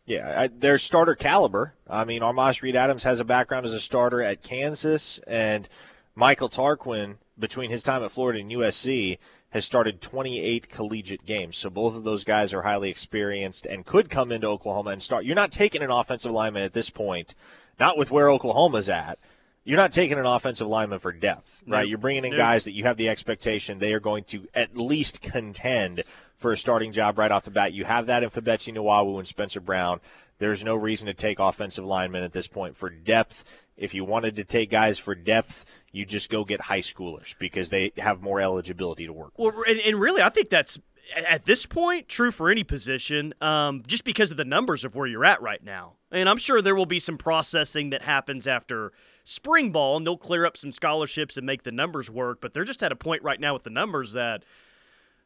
Yeah, 0.09 0.33
I, 0.35 0.47
they're 0.47 0.79
starter 0.79 1.13
caliber. 1.13 1.75
I 1.87 2.03
mean, 2.03 2.21
Armaj 2.21 2.63
Reed 2.63 2.75
Adams 2.75 3.03
has 3.03 3.19
a 3.19 3.25
background 3.25 3.67
as 3.67 3.73
a 3.73 3.79
starter 3.79 4.23
at 4.23 4.41
Kansas, 4.41 5.19
and 5.27 5.69
Michael 6.15 6.49
Tarquin, 6.49 7.17
between 7.37 7.69
his 7.69 7.83
time 7.83 8.03
at 8.03 8.11
Florida 8.11 8.39
and 8.39 8.49
USC, 8.49 9.19
has 9.51 9.65
started 9.65 10.01
28 10.01 10.67
collegiate 10.67 11.27
games. 11.27 11.57
So 11.57 11.69
both 11.69 11.95
of 11.95 12.03
those 12.03 12.23
guys 12.23 12.55
are 12.55 12.63
highly 12.63 12.89
experienced 12.89 13.67
and 13.67 13.85
could 13.85 14.09
come 14.09 14.31
into 14.31 14.47
Oklahoma 14.47 14.89
and 14.89 15.01
start. 15.01 15.25
You're 15.25 15.35
not 15.35 15.51
taking 15.51 15.83
an 15.83 15.91
offensive 15.91 16.31
lineman 16.31 16.63
at 16.63 16.73
this 16.73 16.89
point, 16.89 17.35
not 17.79 17.95
with 17.95 18.09
where 18.09 18.31
Oklahoma's 18.31 18.89
at. 18.89 19.19
You're 19.63 19.77
not 19.77 19.91
taking 19.91 20.17
an 20.17 20.25
offensive 20.25 20.67
lineman 20.67 20.97
for 20.97 21.11
depth, 21.11 21.61
right? 21.67 21.81
Nope. 21.81 21.89
You're 21.89 21.97
bringing 21.99 22.25
in 22.25 22.31
nope. 22.31 22.39
guys 22.39 22.63
that 22.63 22.71
you 22.71 22.85
have 22.85 22.97
the 22.97 23.09
expectation 23.09 23.77
they 23.77 23.93
are 23.93 23.99
going 23.99 24.23
to 24.25 24.47
at 24.55 24.75
least 24.75 25.21
contend 25.21 26.03
for 26.39 26.51
a 26.53 26.57
starting 26.57 26.91
job 26.91 27.19
right 27.19 27.31
off 27.31 27.43
the 27.43 27.51
bat. 27.51 27.73
You 27.73 27.85
have 27.85 28.07
that 28.07 28.23
in 28.23 28.29
Febechi 28.29 28.73
Nwaiwu 28.73 29.19
and 29.19 29.27
Spencer 29.27 29.59
Brown. 29.59 29.99
There's 30.39 30.63
no 30.63 30.75
reason 30.75 31.07
to 31.07 31.13
take 31.13 31.37
offensive 31.37 31.83
linemen 31.83 32.23
at 32.23 32.31
this 32.31 32.47
point 32.47 32.75
for 32.75 32.89
depth. 32.89 33.65
If 33.75 33.93
you 33.93 34.05
wanted 34.05 34.37
to 34.37 34.45
take 34.45 34.69
guys 34.69 34.97
for 34.97 35.13
depth, 35.13 35.65
you 35.91 36.05
just 36.05 36.29
go 36.29 36.45
get 36.45 36.61
high 36.61 36.79
schoolers 36.79 37.37
because 37.39 37.69
they 37.69 37.91
have 37.97 38.21
more 38.21 38.39
eligibility 38.39 39.05
to 39.05 39.13
work. 39.13 39.37
With. 39.37 39.53
Well, 39.53 39.63
and, 39.67 39.79
and 39.81 39.99
really, 39.99 40.21
I 40.21 40.29
think 40.29 40.49
that's 40.49 40.79
at 41.15 41.45
this 41.45 41.65
point 41.65 42.07
true 42.07 42.31
for 42.31 42.49
any 42.49 42.63
position, 42.63 43.33
um, 43.41 43.83
just 43.85 44.05
because 44.05 44.31
of 44.31 44.37
the 44.37 44.45
numbers 44.45 44.85
of 44.85 44.95
where 44.95 45.07
you're 45.07 45.25
at 45.25 45.41
right 45.41 45.63
now. 45.63 45.93
And 46.11 46.29
I'm 46.29 46.37
sure 46.37 46.61
there 46.61 46.75
will 46.75 46.85
be 46.85 46.99
some 46.99 47.17
processing 47.17 47.89
that 47.89 48.03
happens 48.03 48.47
after 48.47 48.93
spring 49.25 49.71
ball, 49.71 49.97
and 49.97 50.07
they'll 50.07 50.17
clear 50.17 50.45
up 50.45 50.55
some 50.55 50.71
scholarships 50.71 51.35
and 51.35 51.45
make 51.45 51.63
the 51.63 51.71
numbers 51.71 52.09
work. 52.09 52.39
But 52.39 52.53
they're 52.53 52.63
just 52.63 52.83
at 52.83 52.91
a 52.91 52.95
point 52.95 53.23
right 53.23 53.39
now 53.39 53.53
with 53.53 53.63
the 53.63 53.69
numbers 53.69 54.13
that 54.13 54.43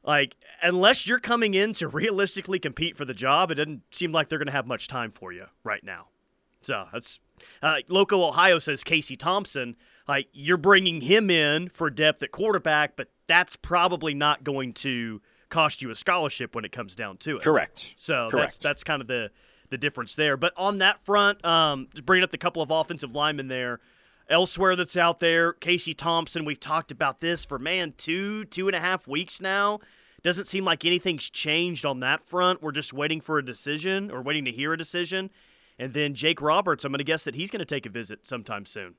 like, 0.03 0.35
unless 0.61 1.07
you're 1.07 1.19
coming 1.19 1.53
in 1.53 1.73
to 1.73 1.87
realistically 1.87 2.59
compete 2.59 2.97
for 2.97 3.05
the 3.05 3.13
job, 3.13 3.51
it 3.51 3.55
doesn't 3.55 3.83
seem 3.91 4.11
like 4.11 4.29
they're 4.29 4.39
going 4.39 4.47
to 4.47 4.51
have 4.53 4.67
much 4.67 4.87
time 4.87 5.11
for 5.11 5.31
you 5.31 5.45
right 5.63 5.83
now. 5.83 6.07
So 6.61 6.87
that's 6.91 7.19
uh, 7.61 7.77
local 7.87 8.23
Ohio 8.23 8.59
says 8.59 8.83
Casey 8.83 9.15
Thompson. 9.15 9.75
Like 10.07 10.27
you're 10.33 10.57
bringing 10.57 11.01
him 11.01 11.29
in 11.29 11.69
for 11.69 11.89
depth 11.89 12.21
at 12.23 12.31
quarterback, 12.31 12.95
but 12.95 13.09
that's 13.27 13.55
probably 13.55 14.13
not 14.13 14.43
going 14.43 14.73
to 14.73 15.21
cost 15.49 15.81
you 15.81 15.91
a 15.91 15.95
scholarship 15.95 16.55
when 16.55 16.65
it 16.65 16.71
comes 16.71 16.95
down 16.95 17.17
to 17.17 17.37
it. 17.37 17.43
Correct. 17.43 17.93
So 17.95 18.27
Correct. 18.29 18.45
that's 18.45 18.57
that's 18.57 18.83
kind 18.83 19.01
of 19.01 19.07
the 19.07 19.31
the 19.69 19.77
difference 19.77 20.15
there. 20.15 20.35
But 20.37 20.53
on 20.57 20.79
that 20.79 21.03
front, 21.05 21.43
um, 21.45 21.87
bringing 22.05 22.23
up 22.23 22.31
the 22.31 22.37
couple 22.37 22.61
of 22.61 22.71
offensive 22.71 23.13
linemen 23.15 23.47
there. 23.47 23.79
Elsewhere 24.29 24.75
that's 24.75 24.95
out 24.95 25.19
there, 25.19 25.53
Casey 25.53 25.93
Thompson, 25.93 26.45
we've 26.45 26.59
talked 26.59 26.91
about 26.91 27.19
this 27.19 27.43
for, 27.43 27.59
man, 27.59 27.93
two, 27.97 28.45
two 28.45 28.67
and 28.67 28.75
a 28.75 28.79
half 28.79 29.07
weeks 29.07 29.41
now. 29.41 29.79
Doesn't 30.23 30.45
seem 30.45 30.63
like 30.63 30.85
anything's 30.85 31.29
changed 31.29 31.85
on 31.85 31.99
that 31.99 32.25
front. 32.25 32.63
We're 32.63 32.71
just 32.71 32.93
waiting 32.93 33.19
for 33.19 33.37
a 33.37 33.45
decision 33.45 34.09
or 34.09 34.21
waiting 34.21 34.45
to 34.45 34.51
hear 34.51 34.71
a 34.71 34.77
decision. 34.77 35.29
And 35.77 35.93
then 35.93 36.13
Jake 36.13 36.41
Roberts, 36.41 36.85
I'm 36.85 36.91
going 36.91 36.99
to 36.99 37.03
guess 37.03 37.25
that 37.25 37.35
he's 37.35 37.51
going 37.51 37.59
to 37.59 37.65
take 37.65 37.85
a 37.85 37.89
visit 37.89 38.25
sometime 38.25 38.65
soon. 38.65 38.95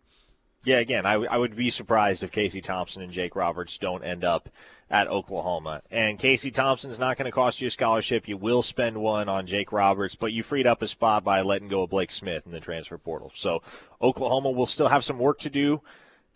Yeah, 0.65 0.79
again, 0.79 1.05
I, 1.05 1.13
w- 1.13 1.29
I 1.31 1.37
would 1.37 1.55
be 1.55 1.69
surprised 1.69 2.23
if 2.23 2.33
Casey 2.33 2.63
Thompson 2.63 3.03
and 3.03 3.13
Jake 3.13 3.37
Roberts 3.37 3.77
don't 3.79 4.03
end 4.03 4.25
up 4.25 4.49
at 4.91 5.09
Oklahoma. 5.09 5.83
And 5.91 6.19
Casey 6.19 6.51
Thompson's 6.51 6.99
not 6.99 7.19
going 7.19 7.27
to 7.27 7.33
cost 7.33 7.61
you 7.61 7.67
a 7.67 7.71
scholarship. 7.71 8.27
You 8.27 8.39
will 8.39 8.63
spend 8.63 8.97
one 8.97 9.29
on 9.29 9.47
Jake 9.47 9.73
Roberts, 9.73 10.15
but 10.15 10.33
you 10.33 10.43
freed 10.43 10.67
up 10.67 10.81
a 10.81 10.87
spot 10.87 11.23
by 11.23 11.43
letting 11.43 11.69
go 11.69 11.83
of 11.83 11.91
Blake 11.91 12.11
Smith 12.11 12.47
in 12.47 12.53
the 12.53 12.61
transfer 12.61 12.97
portal. 12.97 13.31
So 13.35 13.63
Oklahoma 14.01 14.53
will 14.53 14.67
still 14.67 14.89
have 14.89 15.05
some 15.05 15.19
work 15.19 15.39
to 15.41 15.51
do 15.51 15.83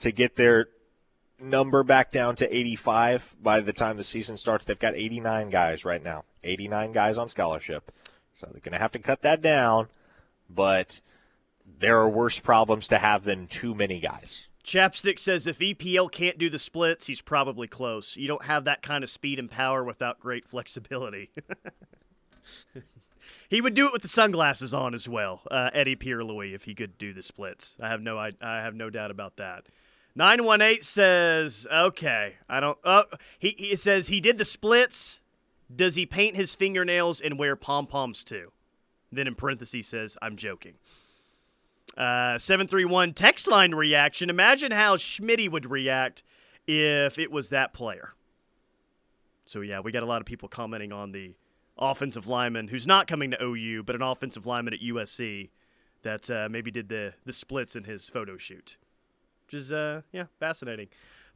to 0.00 0.12
get 0.12 0.36
their 0.36 0.68
number 1.40 1.82
back 1.82 2.10
down 2.10 2.36
to 2.36 2.56
85 2.56 3.36
by 3.42 3.60
the 3.60 3.72
time 3.72 3.96
the 3.96 4.04
season 4.04 4.36
starts. 4.36 4.66
They've 4.66 4.78
got 4.78 4.94
89 4.94 5.48
guys 5.48 5.86
right 5.86 6.02
now, 6.02 6.24
89 6.44 6.92
guys 6.92 7.16
on 7.16 7.30
scholarship. 7.30 7.90
So 8.34 8.46
they're 8.52 8.60
going 8.60 8.72
to 8.72 8.78
have 8.78 8.92
to 8.92 8.98
cut 8.98 9.22
that 9.22 9.40
down, 9.40 9.88
but– 10.50 11.00
there 11.78 11.98
are 11.98 12.08
worse 12.08 12.40
problems 12.40 12.88
to 12.88 12.98
have 12.98 13.24
than 13.24 13.46
too 13.46 13.74
many 13.74 14.00
guys. 14.00 14.48
Chapstick 14.64 15.18
says 15.18 15.46
if 15.46 15.60
EPL 15.60 16.12
can't 16.12 16.36
do 16.36 16.50
the 16.50 16.58
splits, 16.58 17.06
he's 17.06 17.22
probably 17.22 17.66
close. 17.66 18.16
You 18.16 18.28
don't 18.28 18.44
have 18.44 18.64
that 18.64 18.82
kind 18.82 19.02
of 19.02 19.08
speed 19.08 19.38
and 19.38 19.50
power 19.50 19.82
without 19.82 20.20
great 20.20 20.46
flexibility. 20.46 21.30
he 23.48 23.62
would 23.62 23.72
do 23.72 23.86
it 23.86 23.92
with 23.94 24.02
the 24.02 24.08
sunglasses 24.08 24.74
on 24.74 24.92
as 24.92 25.08
well, 25.08 25.40
uh, 25.50 25.70
Eddy 25.72 25.96
Pierre 25.96 26.22
Louis, 26.22 26.52
if 26.52 26.64
he 26.64 26.74
could 26.74 26.98
do 26.98 27.14
the 27.14 27.22
splits. 27.22 27.78
I 27.80 27.88
have 27.88 28.02
no, 28.02 28.18
I, 28.18 28.32
I 28.42 28.58
have 28.58 28.74
no 28.74 28.90
doubt 28.90 29.10
about 29.10 29.36
that. 29.36 29.64
918 30.14 30.82
says, 30.82 31.66
okay, 31.72 32.34
I 32.48 32.60
don't, 32.60 32.78
oh, 32.84 33.04
he, 33.38 33.54
he 33.56 33.76
says 33.76 34.08
he 34.08 34.20
did 34.20 34.36
the 34.36 34.44
splits. 34.44 35.22
Does 35.74 35.94
he 35.94 36.04
paint 36.04 36.36
his 36.36 36.54
fingernails 36.54 37.20
and 37.20 37.38
wear 37.38 37.56
pom 37.56 37.86
poms 37.86 38.22
too? 38.22 38.52
Then 39.10 39.26
in 39.26 39.34
parentheses 39.34 39.86
says, 39.86 40.18
I'm 40.20 40.36
joking. 40.36 40.74
Uh, 41.96 42.38
731 42.38 43.12
text 43.14 43.48
line 43.48 43.74
reaction. 43.74 44.30
Imagine 44.30 44.70
how 44.70 44.96
Schmitty 44.96 45.50
would 45.50 45.68
react 45.68 46.22
if 46.66 47.18
it 47.18 47.32
was 47.32 47.48
that 47.48 47.72
player. 47.72 48.14
So, 49.46 49.62
yeah, 49.62 49.80
we 49.80 49.90
got 49.90 50.02
a 50.02 50.06
lot 50.06 50.20
of 50.20 50.26
people 50.26 50.48
commenting 50.48 50.92
on 50.92 51.12
the 51.12 51.34
offensive 51.78 52.26
lineman 52.26 52.68
who's 52.68 52.86
not 52.86 53.06
coming 53.06 53.30
to 53.30 53.42
OU, 53.42 53.82
but 53.84 53.96
an 53.96 54.02
offensive 54.02 54.46
lineman 54.46 54.74
at 54.74 54.80
USC 54.80 55.50
that 56.02 56.30
uh, 56.30 56.48
maybe 56.50 56.70
did 56.70 56.88
the, 56.88 57.14
the 57.24 57.32
splits 57.32 57.74
in 57.74 57.84
his 57.84 58.08
photo 58.08 58.36
shoot, 58.36 58.76
which 59.46 59.54
is, 59.54 59.72
uh, 59.72 60.02
yeah, 60.12 60.24
fascinating. 60.38 60.88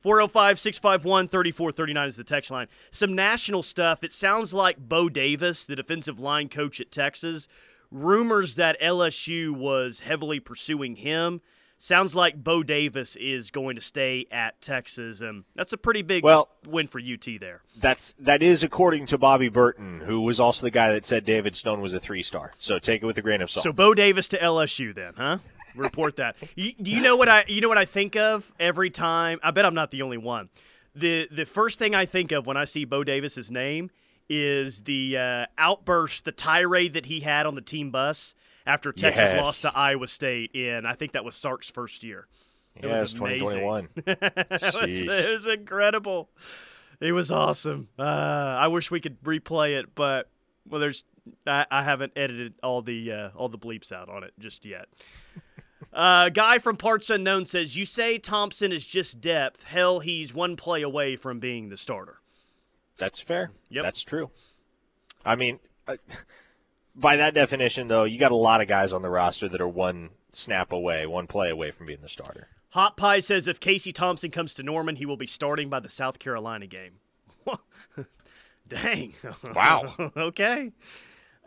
405 0.02 0.58
651 0.58 1.28
3439 1.28 2.08
is 2.08 2.16
the 2.16 2.24
text 2.24 2.50
line. 2.50 2.66
Some 2.90 3.14
national 3.14 3.62
stuff. 3.62 4.02
It 4.02 4.12
sounds 4.12 4.52
like 4.52 4.76
Bo 4.78 5.08
Davis, 5.08 5.64
the 5.64 5.76
defensive 5.76 6.18
line 6.18 6.48
coach 6.48 6.80
at 6.80 6.90
Texas, 6.90 7.46
rumors 7.92 8.56
that 8.56 8.80
LSU 8.80 9.50
was 9.50 10.00
heavily 10.00 10.40
pursuing 10.40 10.96
him. 10.96 11.40
Sounds 11.78 12.14
like 12.14 12.42
Bo 12.44 12.62
Davis 12.62 13.16
is 13.16 13.50
going 13.50 13.74
to 13.74 13.82
stay 13.82 14.26
at 14.30 14.60
Texas, 14.60 15.20
and 15.20 15.42
that's 15.56 15.72
a 15.72 15.76
pretty 15.76 16.02
big 16.02 16.22
well, 16.22 16.48
win 16.64 16.86
for 16.86 17.00
UT 17.00 17.26
there. 17.40 17.62
That's 17.76 18.12
that 18.20 18.40
is 18.40 18.62
according 18.62 19.06
to 19.06 19.18
Bobby 19.18 19.48
Burton, 19.48 19.98
who 19.98 20.20
was 20.20 20.38
also 20.38 20.62
the 20.62 20.70
guy 20.70 20.92
that 20.92 21.04
said 21.04 21.24
David 21.24 21.56
Stone 21.56 21.80
was 21.80 21.92
a 21.92 21.98
three 21.98 22.22
star. 22.22 22.52
So 22.56 22.78
take 22.78 23.02
it 23.02 23.06
with 23.06 23.18
a 23.18 23.22
grain 23.22 23.42
of 23.42 23.50
salt. 23.50 23.64
So 23.64 23.72
Bo 23.72 23.94
Davis 23.94 24.28
to 24.28 24.38
LSU, 24.38 24.94
then, 24.94 25.14
huh? 25.16 25.38
Report 25.74 26.14
that. 26.16 26.36
You, 26.54 26.72
do 26.80 26.92
you 26.92 27.02
know 27.02 27.16
what 27.16 27.28
I? 27.28 27.44
You 27.48 27.60
know 27.60 27.68
what 27.68 27.78
I 27.78 27.84
think 27.84 28.14
of 28.14 28.52
every 28.60 28.90
time? 28.90 29.40
I 29.42 29.50
bet 29.50 29.66
I'm 29.66 29.74
not 29.74 29.90
the 29.90 30.02
only 30.02 30.18
one. 30.18 30.50
The 30.94 31.26
the 31.32 31.46
first 31.46 31.80
thing 31.80 31.96
I 31.96 32.06
think 32.06 32.30
of 32.30 32.46
when 32.46 32.56
I 32.56 32.64
see 32.64 32.84
Bo 32.84 33.02
Davis's 33.02 33.50
name 33.50 33.90
is 34.32 34.82
the 34.82 35.18
uh, 35.18 35.46
outburst, 35.58 36.24
the 36.24 36.32
tirade 36.32 36.94
that 36.94 37.04
he 37.06 37.20
had 37.20 37.44
on 37.44 37.54
the 37.54 37.60
team 37.60 37.90
bus 37.90 38.34
after 38.66 38.92
Texas 38.92 39.32
yes. 39.32 39.44
lost 39.44 39.62
to 39.62 39.76
Iowa 39.76 40.08
State 40.08 40.52
in, 40.54 40.86
I 40.86 40.94
think 40.94 41.12
that 41.12 41.24
was 41.24 41.36
Sark's 41.36 41.68
first 41.68 42.02
year. 42.02 42.26
It 42.74 42.84
yeah, 42.86 43.00
was, 43.02 43.12
2021. 43.12 43.88
it, 44.06 44.18
was, 44.50 44.74
it 44.86 45.32
was 45.34 45.46
incredible. 45.46 46.30
It 47.00 47.12
was 47.12 47.30
awesome. 47.30 47.88
Uh, 47.98 48.02
I 48.02 48.68
wish 48.68 48.90
we 48.90 49.00
could 49.00 49.20
replay 49.22 49.78
it, 49.78 49.94
but 49.94 50.30
well, 50.66 50.80
there's 50.80 51.04
I, 51.46 51.66
I 51.70 51.82
haven't 51.82 52.12
edited 52.16 52.54
all 52.62 52.80
the 52.80 53.12
uh, 53.12 53.30
all 53.36 53.50
the 53.50 53.58
bleeps 53.58 53.92
out 53.92 54.08
on 54.08 54.24
it 54.24 54.32
just 54.38 54.64
yet. 54.64 54.86
uh, 55.92 56.30
guy 56.30 56.58
from 56.60 56.76
Parts 56.76 57.10
Unknown 57.10 57.44
says, 57.44 57.76
"You 57.76 57.84
say 57.84 58.18
Thompson 58.18 58.72
is 58.72 58.86
just 58.86 59.20
depth. 59.20 59.64
Hell, 59.64 60.00
he's 60.00 60.32
one 60.32 60.56
play 60.56 60.80
away 60.80 61.16
from 61.16 61.40
being 61.40 61.68
the 61.68 61.76
starter." 61.76 62.21
That's 62.98 63.20
fair. 63.20 63.50
Yep. 63.70 63.84
That's 63.84 64.02
true. 64.02 64.30
I 65.24 65.36
mean, 65.36 65.58
uh, 65.86 65.96
by 66.94 67.16
that 67.16 67.34
definition, 67.34 67.88
though, 67.88 68.04
you 68.04 68.18
got 68.18 68.32
a 68.32 68.36
lot 68.36 68.60
of 68.60 68.68
guys 68.68 68.92
on 68.92 69.02
the 69.02 69.10
roster 69.10 69.48
that 69.48 69.60
are 69.60 69.68
one 69.68 70.10
snap 70.32 70.72
away, 70.72 71.06
one 71.06 71.26
play 71.26 71.50
away 71.50 71.70
from 71.70 71.86
being 71.86 72.00
the 72.02 72.08
starter. 72.08 72.48
Hot 72.70 72.96
Pie 72.96 73.20
says 73.20 73.48
if 73.48 73.60
Casey 73.60 73.92
Thompson 73.92 74.30
comes 74.30 74.54
to 74.54 74.62
Norman, 74.62 74.96
he 74.96 75.04
will 75.04 75.18
be 75.18 75.26
starting 75.26 75.68
by 75.68 75.80
the 75.80 75.90
South 75.90 76.18
Carolina 76.18 76.66
game. 76.66 77.00
Dang. 78.68 79.14
Wow. 79.54 79.94
okay. 80.16 80.72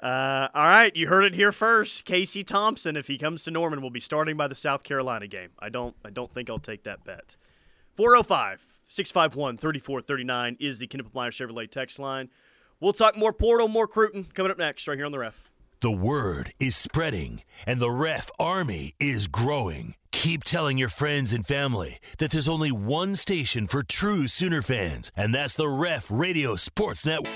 Uh, 0.01 0.49
all 0.53 0.65
right, 0.65 0.95
you 0.95 1.07
heard 1.07 1.23
it 1.23 1.33
here 1.33 1.51
first. 1.51 2.05
Casey 2.05 2.43
Thompson, 2.43 2.95
if 2.95 3.07
he 3.07 3.17
comes 3.17 3.43
to 3.45 3.51
Norman, 3.51 3.81
will 3.81 3.89
be 3.89 4.01
starting 4.01 4.37
by 4.37 4.47
the 4.47 4.53
South 4.53 4.83
Carolina 4.83 5.25
game. 5.25 5.49
I 5.57 5.69
don't, 5.69 5.95
I 6.03 6.11
don't 6.11 6.31
think 6.31 6.49
I'll 6.49 6.59
take 6.59 6.83
that 6.83 7.03
bet. 7.03 7.37
405 7.95 8.74
651 8.87 9.57
3439 9.57 10.57
is 10.59 10.79
the 10.79 10.87
Knippelmeyer 10.87 11.31
Chevrolet 11.31 11.69
text 11.69 11.99
line. 11.99 12.29
We'll 12.79 12.93
talk 12.93 13.17
more 13.17 13.33
portal, 13.33 13.67
more 13.67 13.87
Cruton 13.87 14.27
coming 14.33 14.51
up 14.51 14.57
next, 14.57 14.87
right 14.87 14.97
here 14.97 15.05
on 15.05 15.11
the 15.11 15.19
ref. 15.19 15.49
The 15.81 15.91
word 15.91 16.51
is 16.59 16.75
spreading, 16.75 17.41
and 17.65 17.79
the 17.79 17.91
ref 17.91 18.31
army 18.39 18.93
is 18.99 19.27
growing. 19.27 19.95
Keep 20.11 20.43
telling 20.43 20.77
your 20.77 20.89
friends 20.89 21.33
and 21.33 21.45
family 21.45 21.99
that 22.19 22.31
there's 22.31 22.47
only 22.47 22.71
one 22.71 23.15
station 23.15 23.67
for 23.67 23.83
true 23.83 24.27
Sooner 24.27 24.61
fans, 24.61 25.11
and 25.15 25.35
that's 25.35 25.55
the 25.55 25.67
Ref 25.67 26.09
Radio 26.09 26.55
Sports 26.55 27.05
Network. 27.05 27.31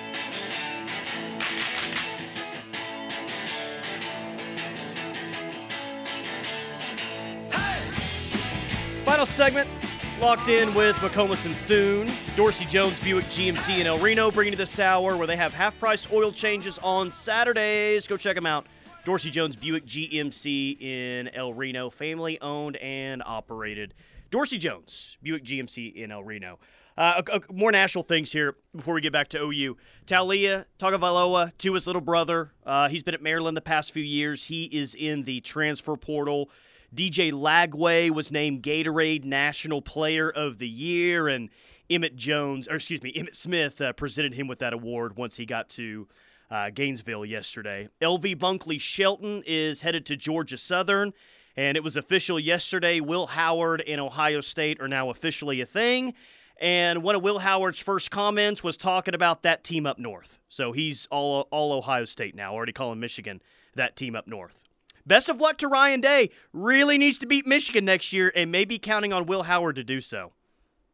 Final 9.06 9.26
segment 9.26 9.79
Locked 10.20 10.50
in 10.50 10.74
with 10.74 10.98
McComas 10.98 11.46
and 11.46 11.56
Thune, 11.56 12.10
Dorsey 12.36 12.66
Jones 12.66 13.00
Buick 13.00 13.24
GMC 13.26 13.78
in 13.80 13.88
El 13.88 14.00
Reno, 14.00 14.30
bringing 14.30 14.52
you 14.52 14.58
this 14.58 14.78
hour 14.78 15.16
where 15.16 15.26
they 15.26 15.38
have 15.38 15.54
half 15.54 15.80
price 15.80 16.12
oil 16.12 16.34
changes 16.34 16.78
on 16.80 17.10
Saturdays. 17.10 18.06
Go 18.06 18.18
check 18.18 18.36
them 18.36 18.46
out. 18.46 18.68
Dorsey 19.06 19.30
Jones 19.30 19.56
Buick 19.56 19.86
GMC 19.86 20.82
in 20.82 21.30
El 21.30 21.54
Reno, 21.54 21.90
family 21.90 22.40
owned 22.42 22.76
and 22.78 23.24
operated. 23.26 23.94
Dorsey 24.30 24.58
Jones 24.58 25.18
Buick 25.24 25.46
GMC 25.46 25.96
in 25.96 26.12
El 26.12 26.26
Reno. 26.26 26.60
Uh, 26.98 27.22
more 27.50 27.72
national 27.72 28.04
things 28.04 28.30
here 28.30 28.58
before 28.76 28.96
we 28.96 29.00
get 29.00 29.14
back 29.14 29.30
to 29.30 29.42
OU. 29.42 29.78
Taulia 30.06 30.66
Tagovailoa, 30.80 31.54
his 31.74 31.88
little 31.88 32.02
brother. 32.02 32.52
Uh, 32.66 32.90
he's 32.90 33.04
been 33.04 33.14
at 33.14 33.22
Maryland 33.22 33.56
the 33.56 33.62
past 33.62 33.94
few 33.94 34.04
years. 34.04 34.48
He 34.48 34.66
is 34.66 34.96
in 34.96 35.24
the 35.24 35.40
transfer 35.40 35.96
portal. 35.96 36.50
DJ 36.96 37.32
Lagway 37.32 38.10
was 38.10 38.32
named 38.32 38.64
Gatorade 38.64 39.24
National 39.24 39.82
Player 39.82 40.30
of 40.30 40.58
the 40.58 40.68
Year, 40.68 41.28
and 41.28 41.50
Emmett 41.90 42.16
Jones, 42.16 42.68
or 42.68 42.76
excuse 42.76 43.04
me, 43.04 43.14
Emmitt 43.14 43.36
Smith 43.36 43.82
uh, 43.82 43.94
presented 43.94 44.34
him 44.34 44.48
with 44.48 44.60
that 44.60 44.74
award 44.74 45.18
once 45.18 45.38
he 45.38 45.46
got 45.46 45.70
to 45.70 46.08
uh, 46.52 46.70
Gainesville 46.72 47.26
yesterday. 47.26 47.90
LV 48.02 48.38
Bunkley 48.38 48.80
Shelton 48.80 49.44
is 49.46 49.82
headed 49.82 50.06
to 50.08 50.16
Georgia 50.16 50.58
Southern. 50.58 51.14
And 51.58 51.76
it 51.76 51.84
was 51.84 51.98
official 51.98 52.40
yesterday. 52.40 53.02
Will 53.02 53.28
Howard 53.28 53.84
and 53.86 54.00
Ohio 54.00 54.40
State 54.40 54.80
are 54.80 54.88
now 54.88 55.10
officially 55.10 55.60
a 55.60 55.66
thing. 55.66 56.14
And 56.62 57.04
one 57.04 57.16
of 57.16 57.22
Will 57.22 57.40
Howard's 57.40 57.80
first 57.80 58.12
comments 58.12 58.64
was 58.64 58.78
talking 58.78 59.14
about 59.14 59.44
that 59.44 59.64
team 59.64 59.86
up 59.86 60.00
north. 60.00 60.40
So 60.48 60.72
he's 60.72 61.06
all, 61.12 61.48
all 61.52 61.74
Ohio 61.74 62.06
State 62.06 62.34
now, 62.34 62.54
already 62.54 62.72
calling 62.72 63.00
Michigan 63.00 63.42
that 63.76 63.98
team 63.98 64.16
up 64.16 64.26
north. 64.26 64.69
Best 65.06 65.30
of 65.30 65.42
luck 65.42 65.58
to 65.60 65.68
Ryan 65.68 66.02
Day. 66.02 66.30
Really 66.54 66.98
needs 66.98 67.18
to 67.20 67.26
beat 67.26 67.48
Michigan 67.48 67.86
next 67.86 68.14
year 68.14 68.32
and 68.36 68.52
maybe 68.52 68.80
counting 68.80 69.14
on 69.14 69.26
Will 69.26 69.44
Howard 69.44 69.76
to 69.76 69.84
do 69.84 70.02
so. 70.02 70.32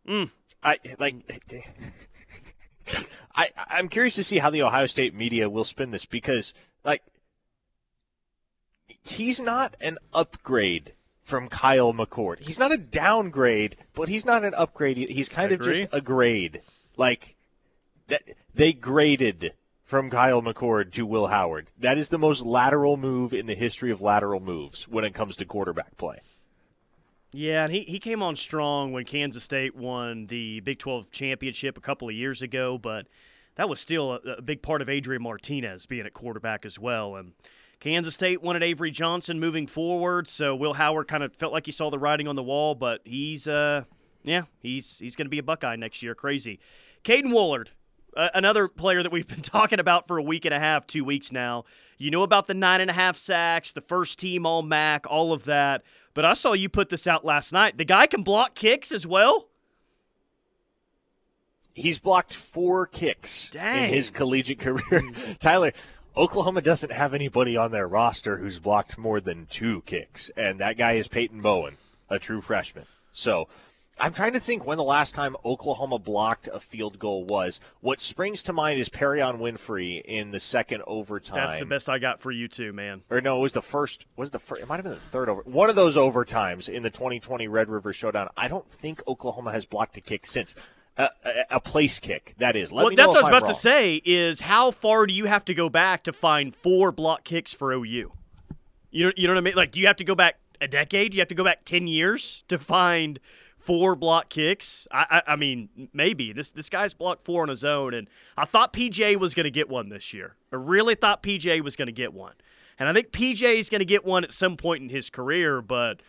Mm. 0.08 0.32
I 0.63 0.80
like 1.00 1.15
I 3.36 3.50
I'm 3.58 3.88
curious 3.88 4.15
to 4.15 4.24
see 4.24 4.38
how 4.38 4.50
the 4.50 4.63
Ohio 4.63 4.86
State 4.86 5.13
media 5.13 5.50
will 5.50 5.63
spin 5.63 5.91
this 5.91 6.06
because 6.06 6.54
like 6.84 7.02
he's 9.04 9.41
not 9.41 9.76
an 9.82 9.98
upgrade 10.13 10.94
from 11.24 11.50
Kyle 11.50 11.94
McCord. 11.94 12.39
He's 12.39 12.60
not 12.60 12.72
a 12.72 12.78
downgrade, 12.78 13.78
but 13.94 14.10
he's 14.10 14.26
not 14.26 14.46
an 14.46 14.54
upgrade. 14.54 14.98
He's 14.98 15.30
kind 15.30 15.52
of 15.52 15.62
just 15.62 15.84
a 15.91 16.02
grade. 16.02 16.62
Like 16.98 17.36
that 18.08 18.24
they 18.54 18.74
graded 18.74 19.54
from 19.86 20.10
Kyle 20.10 20.41
McCord 20.41 20.91
to 20.93 21.06
Will 21.06 21.28
Howard. 21.28 21.69
That 21.78 21.98
is 21.98 22.10
the 22.10 22.17
most 22.17 22.43
lateral 22.43 22.98
move 22.98 23.34
in 23.34 23.45
the 23.45 23.54
history 23.54 23.91
of 23.91 24.02
lateral 24.02 24.39
moves 24.39 24.88
when 24.88 25.06
it 25.06 25.13
comes 25.13 25.38
to 25.38 25.45
quarterback 25.45 25.95
play. 25.95 26.17
Yeah, 27.32 27.65
and 27.65 27.71
he, 27.71 27.82
he 27.82 28.00
came 28.00 28.24
on 28.24 28.36
strong 28.36 28.91
when 28.91 29.06
Kansas 29.06 29.43
State 29.43 29.76
won 29.76 30.28
the 30.28 30.62
Big 30.62 30.80
12 30.80 31.12
championship 31.12 31.78
a 31.78 31.82
couple 31.82 32.10
of 32.10 32.15
years 32.15 32.41
ago, 32.41 32.78
but 32.78 33.08
that 33.56 33.69
was 33.69 33.80
still 33.80 34.13
a, 34.13 34.38
a 34.38 34.41
big 34.41 34.62
part 34.62 34.82
of 34.82 34.89
Adrian 34.89 35.21
Martinez 35.21 35.86
being 35.86 36.06
at 36.06 36.13
quarterback 36.13 36.65
as 36.65 36.80
well. 36.80 37.15
And 37.15 37.34
Kansas 37.80 38.15
State 38.15 38.41
wanted 38.41 38.63
Avery 38.63 38.89
Johnson 38.89 39.39
moving 39.39 39.67
forward, 39.67 40.30
so 40.30 40.56
Will 40.56 40.74
Howard 40.74 41.08
kind 41.08 41.24
of 41.24 41.34
felt 41.36 41.54
like 41.54 41.65
he 41.65 41.71
saw 41.71 41.91
the 41.91 42.00
writing 42.00 42.28
on 42.28 42.36
the 42.36 42.43
wall, 42.43 42.74
but 42.74 43.02
he's 43.04 43.48
uh 43.48 43.84
yeah, 44.24 44.43
he's 44.62 44.98
he's 44.98 45.15
going 45.15 45.28
to 45.28 45.30
be 45.30 45.38
a 45.38 45.43
Buckeye 45.43 45.76
next 45.76 46.02
year. 46.02 46.15
Crazy. 46.15 46.60
Caden 47.04 47.32
Woolard, 47.32 47.67
uh, 48.15 48.30
another 48.34 48.67
player 48.67 49.04
that 49.04 49.12
we've 49.12 49.28
been 49.28 49.41
talking 49.43 49.80
about 49.80 50.08
for 50.08 50.17
a 50.17 50.23
week 50.23 50.45
and 50.45 50.54
a 50.54 50.60
half, 50.60 50.88
two 50.88 51.04
weeks 51.04 51.32
now. 51.32 51.65
You 51.97 52.12
know 52.12 52.23
about 52.23 52.47
the 52.47 52.54
nine 52.54 52.82
and 52.82 52.89
a 52.89 52.93
half 52.93 53.17
sacks, 53.17 53.71
the 53.71 53.82
first 53.82 54.19
team 54.19 54.45
All 54.45 54.62
MAC, 54.62 55.06
all 55.10 55.32
of 55.32 55.45
that. 55.45 55.84
But 56.13 56.25
I 56.25 56.34
saw 56.34 56.54
you 56.54 56.69
put 56.69 56.89
this 56.89 57.08
out 57.08 57.25
last 57.25 57.51
night. 57.54 57.78
The 57.78 57.86
guy 57.86 58.08
can 58.08 58.23
block 58.23 58.56
kicks 58.56 58.91
as 58.91 59.06
well. 59.08 59.47
He's 61.73 61.99
blocked 61.99 62.34
four 62.34 62.88
kicks 62.88 63.49
Dang. 63.49 63.86
in 63.86 63.93
his 63.93 64.10
collegiate 64.10 64.60
career. 64.60 65.01
Tyler, 65.39 65.73
Oklahoma 66.15 66.62
doesn't 66.62 66.93
have 66.93 67.13
anybody 67.13 67.58
on 67.58 67.71
their 67.71 67.88
roster 67.88 68.38
who's 68.38 68.60
blocked 68.60 68.97
more 68.97 69.19
than 69.19 69.45
two 69.47 69.82
kicks, 69.82 70.32
and 70.38 70.60
that 70.60 70.78
guy 70.78 70.93
is 70.93 71.10
Peyton 71.10 71.41
Bowen, 71.41 71.75
a 72.10 72.17
true 72.17 72.39
freshman. 72.39 72.86
So 73.12 73.49
I'm 73.97 74.12
trying 74.12 74.34
to 74.34 74.39
think 74.39 74.65
when 74.65 74.77
the 74.77 74.84
last 74.84 75.15
time 75.15 75.38
Oklahoma 75.45 75.99
blocked 75.99 76.49
a 76.51 76.60
field 76.60 76.99
goal 76.99 77.23
was. 77.23 77.62
What 77.79 78.01
springs 78.01 78.43
to 78.43 78.53
mind 78.53 78.79
is 78.79 78.89
Perrion 78.89 79.39
Winfrey 79.39 80.01
in 80.03 80.31
the 80.31 80.39
second 80.39 80.84
overtime. 80.86 81.36
That's 81.36 81.60
the 81.60 81.65
best 81.65 81.88
I 81.88 81.97
got 81.97 82.19
for 82.19 82.31
you 82.31 82.47
too, 82.47 82.73
man. 82.73 83.03
Or 83.10 83.21
no, 83.21 83.38
it 83.38 83.41
was 83.41 83.53
the 83.53 83.62
first. 83.62 84.05
Was 84.17 84.31
the 84.31 84.39
first? 84.39 84.62
It 84.62 84.67
might 84.67 84.75
have 84.75 84.84
been 84.84 84.93
the 84.93 84.99
third 84.99 85.29
over. 85.29 85.41
One 85.43 85.69
of 85.69 85.77
those 85.77 85.95
overtimes 85.95 86.67
in 86.67 86.84
the 86.84 86.89
2020 86.89 87.47
Red 87.47 87.69
River 87.69 87.93
Showdown. 87.93 88.29
I 88.36 88.49
don't 88.49 88.67
think 88.67 89.01
Oklahoma 89.08 89.51
has 89.53 89.65
blocked 89.65 89.95
a 89.97 90.01
kick 90.01 90.25
since. 90.25 90.55
A, 90.97 91.10
a, 91.49 91.60
place 91.60 91.99
kick. 91.99 92.36
That 92.38 92.55
is. 92.55 92.71
Let 92.71 92.86
well, 92.86 92.95
that's 92.95 93.08
what 93.10 93.17
I 93.17 93.19
was 93.19 93.25
I'm 93.25 93.31
about 93.31 93.41
wrong. 93.41 93.51
to 93.51 93.60
say. 93.60 94.01
Is 94.05 94.39
how 94.39 94.71
far 94.71 95.05
do 95.05 95.13
you 95.13 95.25
have 95.25 95.43
to 95.45 95.53
go 95.53 95.67
back 95.67 96.03
to 96.05 96.13
find 96.13 96.55
four 96.55 96.93
block 96.93 97.25
kicks 97.25 97.53
for 97.53 97.73
OU? 97.73 98.13
You 98.91 99.05
know, 99.05 99.12
you 99.17 99.27
know 99.27 99.34
what 99.34 99.39
I 99.39 99.41
mean? 99.41 99.55
Like, 99.55 99.73
do 99.73 99.81
you 99.81 99.88
have 99.88 99.97
to 99.97 100.05
go 100.05 100.15
back 100.15 100.39
a 100.62 100.69
decade? 100.69 101.12
Do 101.12 101.17
you 101.17 101.21
have 101.21 101.27
to 101.27 101.36
go 101.36 101.43
back 101.43 101.65
ten 101.65 101.88
years 101.88 102.45
to 102.47 102.58
find 102.58 103.19
four 103.65 103.95
block 103.95 104.30
kicks? 104.30 104.88
I, 104.91 105.06
I, 105.10 105.34
I 105.34 105.36
mean, 105.36 105.89
maybe 105.91 106.32
this 106.32 106.51
this 106.51 106.69
guy's 106.69 106.93
blocked 106.93 107.23
four 107.23 107.41
on 107.41 107.49
his 107.49 107.65
own, 107.65 107.93
and 107.93 108.08
I 108.38 108.45
thought 108.45 108.73
PJ 108.73 109.17
was 109.17 109.34
going 109.34 109.45
to 109.45 109.51
get 109.51 109.67
one 109.67 109.89
this 109.89 110.13
year. 110.13 110.36
I 110.54 110.58
really 110.58 110.95
thought 110.95 111.23
PJ 111.23 111.62
was 111.62 111.75
going 111.75 111.88
to 111.88 111.91
get 111.91 112.13
one, 112.13 112.34
and 112.78 112.88
I 112.88 112.93
think 112.93 113.12
PJ 113.12 113.56
is 113.56 113.69
going 113.69 113.80
to 113.80 113.86
get 113.86 114.06
one 114.06 114.23
at 114.23 114.32
some 114.32 114.56
point 114.56 114.84
in 114.84 114.89
his 114.89 115.10
career, 115.10 115.62
but. 115.62 116.01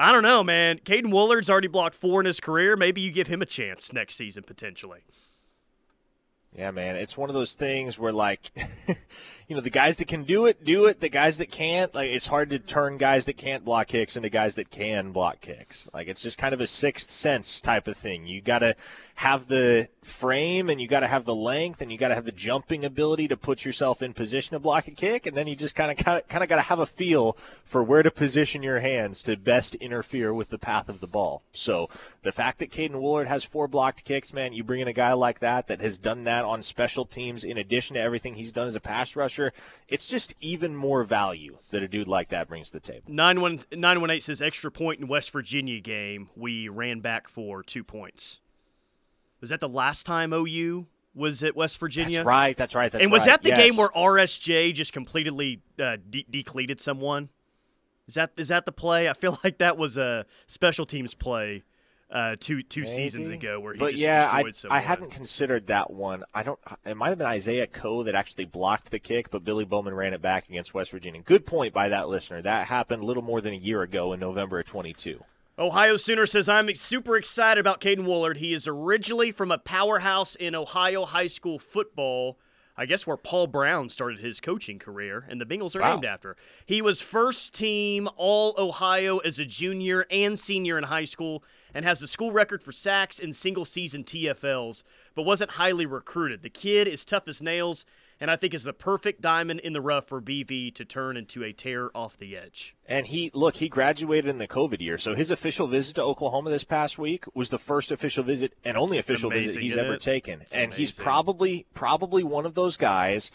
I 0.00 0.12
don't 0.12 0.22
know, 0.22 0.44
man. 0.44 0.78
Caden 0.78 1.10
Woolard's 1.10 1.50
already 1.50 1.66
blocked 1.66 1.96
four 1.96 2.20
in 2.20 2.26
his 2.26 2.38
career. 2.38 2.76
Maybe 2.76 3.00
you 3.00 3.10
give 3.10 3.26
him 3.26 3.42
a 3.42 3.44
chance 3.44 3.92
next 3.92 4.14
season 4.14 4.44
potentially. 4.44 5.00
Yeah, 6.56 6.70
man. 6.70 6.96
It's 6.96 7.16
one 7.16 7.28
of 7.28 7.34
those 7.34 7.54
things 7.54 7.98
where, 7.98 8.12
like, 8.12 8.50
you 9.48 9.56
know, 9.56 9.62
the 9.62 9.70
guys 9.70 9.96
that 9.98 10.08
can 10.08 10.24
do 10.24 10.46
it, 10.46 10.64
do 10.64 10.86
it. 10.86 11.00
The 11.00 11.08
guys 11.08 11.38
that 11.38 11.50
can't, 11.50 11.94
like, 11.94 12.10
it's 12.10 12.26
hard 12.26 12.50
to 12.50 12.58
turn 12.58 12.96
guys 12.96 13.26
that 13.26 13.36
can't 13.36 13.64
block 13.64 13.88
kicks 13.88 14.16
into 14.16 14.28
guys 14.28 14.56
that 14.56 14.70
can 14.70 15.12
block 15.12 15.40
kicks. 15.40 15.88
Like, 15.94 16.08
it's 16.08 16.22
just 16.22 16.36
kind 16.36 16.52
of 16.52 16.60
a 16.60 16.66
sixth 16.66 17.10
sense 17.10 17.60
type 17.60 17.86
of 17.86 17.96
thing. 17.96 18.26
You 18.26 18.40
got 18.40 18.58
to 18.60 18.76
have 19.14 19.46
the 19.46 19.88
frame 20.02 20.70
and 20.70 20.80
you 20.80 20.86
got 20.86 21.00
to 21.00 21.06
have 21.06 21.24
the 21.24 21.34
length 21.34 21.80
and 21.80 21.90
you 21.90 21.98
got 21.98 22.08
to 22.08 22.14
have 22.14 22.24
the 22.24 22.30
jumping 22.30 22.84
ability 22.84 23.26
to 23.26 23.36
put 23.36 23.64
yourself 23.64 24.00
in 24.00 24.12
position 24.12 24.54
to 24.54 24.60
block 24.60 24.86
a 24.86 24.90
kick. 24.90 25.26
And 25.26 25.36
then 25.36 25.46
you 25.46 25.56
just 25.56 25.74
kind 25.74 25.90
of, 25.90 26.04
kind 26.04 26.22
of, 26.30 26.48
got 26.48 26.56
to 26.56 26.62
have 26.62 26.78
a 26.78 26.86
feel 26.86 27.36
for 27.64 27.82
where 27.82 28.02
to 28.02 28.10
position 28.10 28.62
your 28.62 28.80
hands 28.80 29.22
to 29.24 29.36
best 29.36 29.74
interfere 29.76 30.32
with 30.32 30.50
the 30.50 30.58
path 30.58 30.88
of 30.88 31.00
the 31.00 31.06
ball. 31.06 31.42
So 31.52 31.88
the 32.22 32.32
fact 32.32 32.58
that 32.58 32.70
Caden 32.70 32.92
Woolard 32.92 33.26
has 33.26 33.44
four 33.44 33.66
blocked 33.66 34.04
kicks, 34.04 34.32
man, 34.32 34.52
you 34.52 34.62
bring 34.62 34.80
in 34.80 34.88
a 34.88 34.92
guy 34.92 35.14
like 35.14 35.40
that 35.40 35.66
that 35.68 35.80
has 35.80 35.98
done 35.98 36.24
that 36.24 36.37
on 36.44 36.62
special 36.62 37.04
teams 37.04 37.44
in 37.44 37.58
addition 37.58 37.94
to 37.94 38.00
everything 38.00 38.34
he's 38.34 38.52
done 38.52 38.66
as 38.66 38.74
a 38.74 38.80
pass 38.80 39.16
rusher, 39.16 39.52
it's 39.88 40.08
just 40.08 40.34
even 40.40 40.74
more 40.74 41.04
value 41.04 41.58
that 41.70 41.82
a 41.82 41.88
dude 41.88 42.08
like 42.08 42.28
that 42.30 42.48
brings 42.48 42.70
to 42.70 42.74
the 42.74 42.80
table. 42.80 43.04
918 43.08 44.20
says 44.20 44.42
extra 44.42 44.70
point 44.70 45.00
in 45.00 45.08
West 45.08 45.30
Virginia 45.30 45.80
game. 45.80 46.30
We 46.36 46.68
ran 46.68 47.00
back 47.00 47.28
for 47.28 47.62
two 47.62 47.84
points. 47.84 48.40
Was 49.40 49.50
that 49.50 49.60
the 49.60 49.68
last 49.68 50.04
time 50.04 50.32
OU 50.32 50.86
was 51.14 51.42
at 51.42 51.56
West 51.56 51.78
Virginia? 51.78 52.18
That's 52.18 52.26
right. 52.26 52.56
That's 52.56 52.74
right. 52.74 52.90
That's 52.90 53.02
and 53.02 53.12
was 53.12 53.22
right. 53.22 53.32
that 53.32 53.42
the 53.42 53.50
yes. 53.50 53.58
game 53.58 53.76
where 53.76 53.88
RSJ 53.88 54.74
just 54.74 54.92
completely 54.92 55.62
uh, 55.78 55.96
de- 56.08 56.26
decleated 56.28 56.80
someone? 56.80 57.28
Is 58.06 58.14
that 58.14 58.32
is 58.36 58.48
that 58.48 58.64
the 58.64 58.72
play? 58.72 59.08
I 59.08 59.12
feel 59.12 59.38
like 59.44 59.58
that 59.58 59.76
was 59.76 59.96
a 59.96 60.26
special 60.46 60.86
teams 60.86 61.14
play 61.14 61.62
uh, 62.10 62.36
two 62.40 62.62
two 62.62 62.82
Maybe. 62.82 62.92
seasons 62.92 63.28
ago 63.28 63.60
where 63.60 63.74
he 63.74 63.78
but 63.78 63.90
just 63.90 64.02
yeah, 64.02 64.24
destroyed 64.24 64.46
I, 64.46 64.52
someone. 64.52 64.76
I 64.78 64.80
hadn't 64.80 65.10
considered 65.10 65.66
that 65.66 65.90
one. 65.90 66.24
I 66.34 66.42
don't. 66.42 66.58
It 66.86 66.96
might 66.96 67.10
have 67.10 67.18
been 67.18 67.26
Isaiah 67.26 67.66
Coe 67.66 68.02
that 68.04 68.14
actually 68.14 68.46
blocked 68.46 68.90
the 68.90 68.98
kick, 68.98 69.30
but 69.30 69.44
Billy 69.44 69.64
Bowman 69.64 69.94
ran 69.94 70.14
it 70.14 70.22
back 70.22 70.48
against 70.48 70.72
West 70.74 70.90
Virginia. 70.90 71.20
Good 71.22 71.44
point 71.46 71.74
by 71.74 71.88
that 71.90 72.08
listener. 72.08 72.40
That 72.42 72.66
happened 72.66 73.02
a 73.02 73.06
little 73.06 73.22
more 73.22 73.40
than 73.40 73.52
a 73.52 73.56
year 73.58 73.82
ago 73.82 74.12
in 74.12 74.20
November 74.20 74.58
of 74.60 74.66
22. 74.66 75.22
Ohio 75.58 75.96
Sooner 75.96 76.24
says, 76.24 76.48
I'm 76.48 76.72
super 76.76 77.16
excited 77.16 77.60
about 77.60 77.80
Caden 77.80 78.06
Woolard. 78.06 78.36
He 78.36 78.52
is 78.54 78.68
originally 78.68 79.32
from 79.32 79.50
a 79.50 79.58
powerhouse 79.58 80.36
in 80.36 80.54
Ohio 80.54 81.04
high 81.04 81.26
school 81.26 81.58
football. 81.58 82.38
I 82.76 82.86
guess 82.86 83.08
where 83.08 83.16
Paul 83.16 83.48
Brown 83.48 83.88
started 83.88 84.20
his 84.20 84.38
coaching 84.40 84.78
career, 84.78 85.26
and 85.28 85.40
the 85.40 85.44
Bengals 85.44 85.74
are 85.74 85.80
Wow. 85.80 85.94
named 85.94 86.04
after. 86.04 86.36
He 86.64 86.80
was 86.80 87.00
first 87.00 87.52
team 87.52 88.08
All 88.16 88.54
Ohio 88.56 89.18
as 89.18 89.40
a 89.40 89.44
junior 89.44 90.06
and 90.12 90.38
senior 90.38 90.78
in 90.78 90.84
high 90.84 91.06
school, 91.06 91.42
and 91.78 91.86
has 91.86 92.00
the 92.00 92.08
school 92.08 92.32
record 92.32 92.60
for 92.60 92.72
sacks 92.72 93.20
and 93.20 93.36
single 93.36 93.64
season 93.64 94.02
TFLs, 94.02 94.82
but 95.14 95.22
wasn't 95.22 95.52
highly 95.52 95.86
recruited. 95.86 96.42
The 96.42 96.50
kid 96.50 96.88
is 96.88 97.04
tough 97.04 97.28
as 97.28 97.40
nails, 97.40 97.84
and 98.18 98.32
I 98.32 98.34
think 98.34 98.52
is 98.52 98.64
the 98.64 98.72
perfect 98.72 99.20
diamond 99.20 99.60
in 99.60 99.74
the 99.74 99.80
rough 99.80 100.08
for 100.08 100.20
BV 100.20 100.74
to 100.74 100.84
turn 100.84 101.16
into 101.16 101.44
a 101.44 101.52
tear 101.52 101.96
off 101.96 102.18
the 102.18 102.36
edge. 102.36 102.74
And 102.88 103.06
he 103.06 103.30
look, 103.32 103.54
he 103.58 103.68
graduated 103.68 104.28
in 104.28 104.38
the 104.38 104.48
COVID 104.48 104.80
year, 104.80 104.98
so 104.98 105.14
his 105.14 105.30
official 105.30 105.68
visit 105.68 105.94
to 105.94 106.02
Oklahoma 106.02 106.50
this 106.50 106.64
past 106.64 106.98
week 106.98 107.26
was 107.32 107.50
the 107.50 107.60
first 107.60 107.92
official 107.92 108.24
visit 108.24 108.54
and 108.64 108.76
only 108.76 108.98
It's 108.98 109.08
official 109.08 109.30
amazing, 109.30 109.50
visit 109.50 109.62
he's 109.62 109.76
ever 109.76 109.94
it? 109.94 110.00
taken. 110.00 110.40
It's 110.40 110.52
and 110.52 110.74
he's 110.74 110.90
probably 110.90 111.64
probably 111.74 112.24
one 112.24 112.44
of 112.44 112.54
those 112.54 112.76
guys 112.76 113.30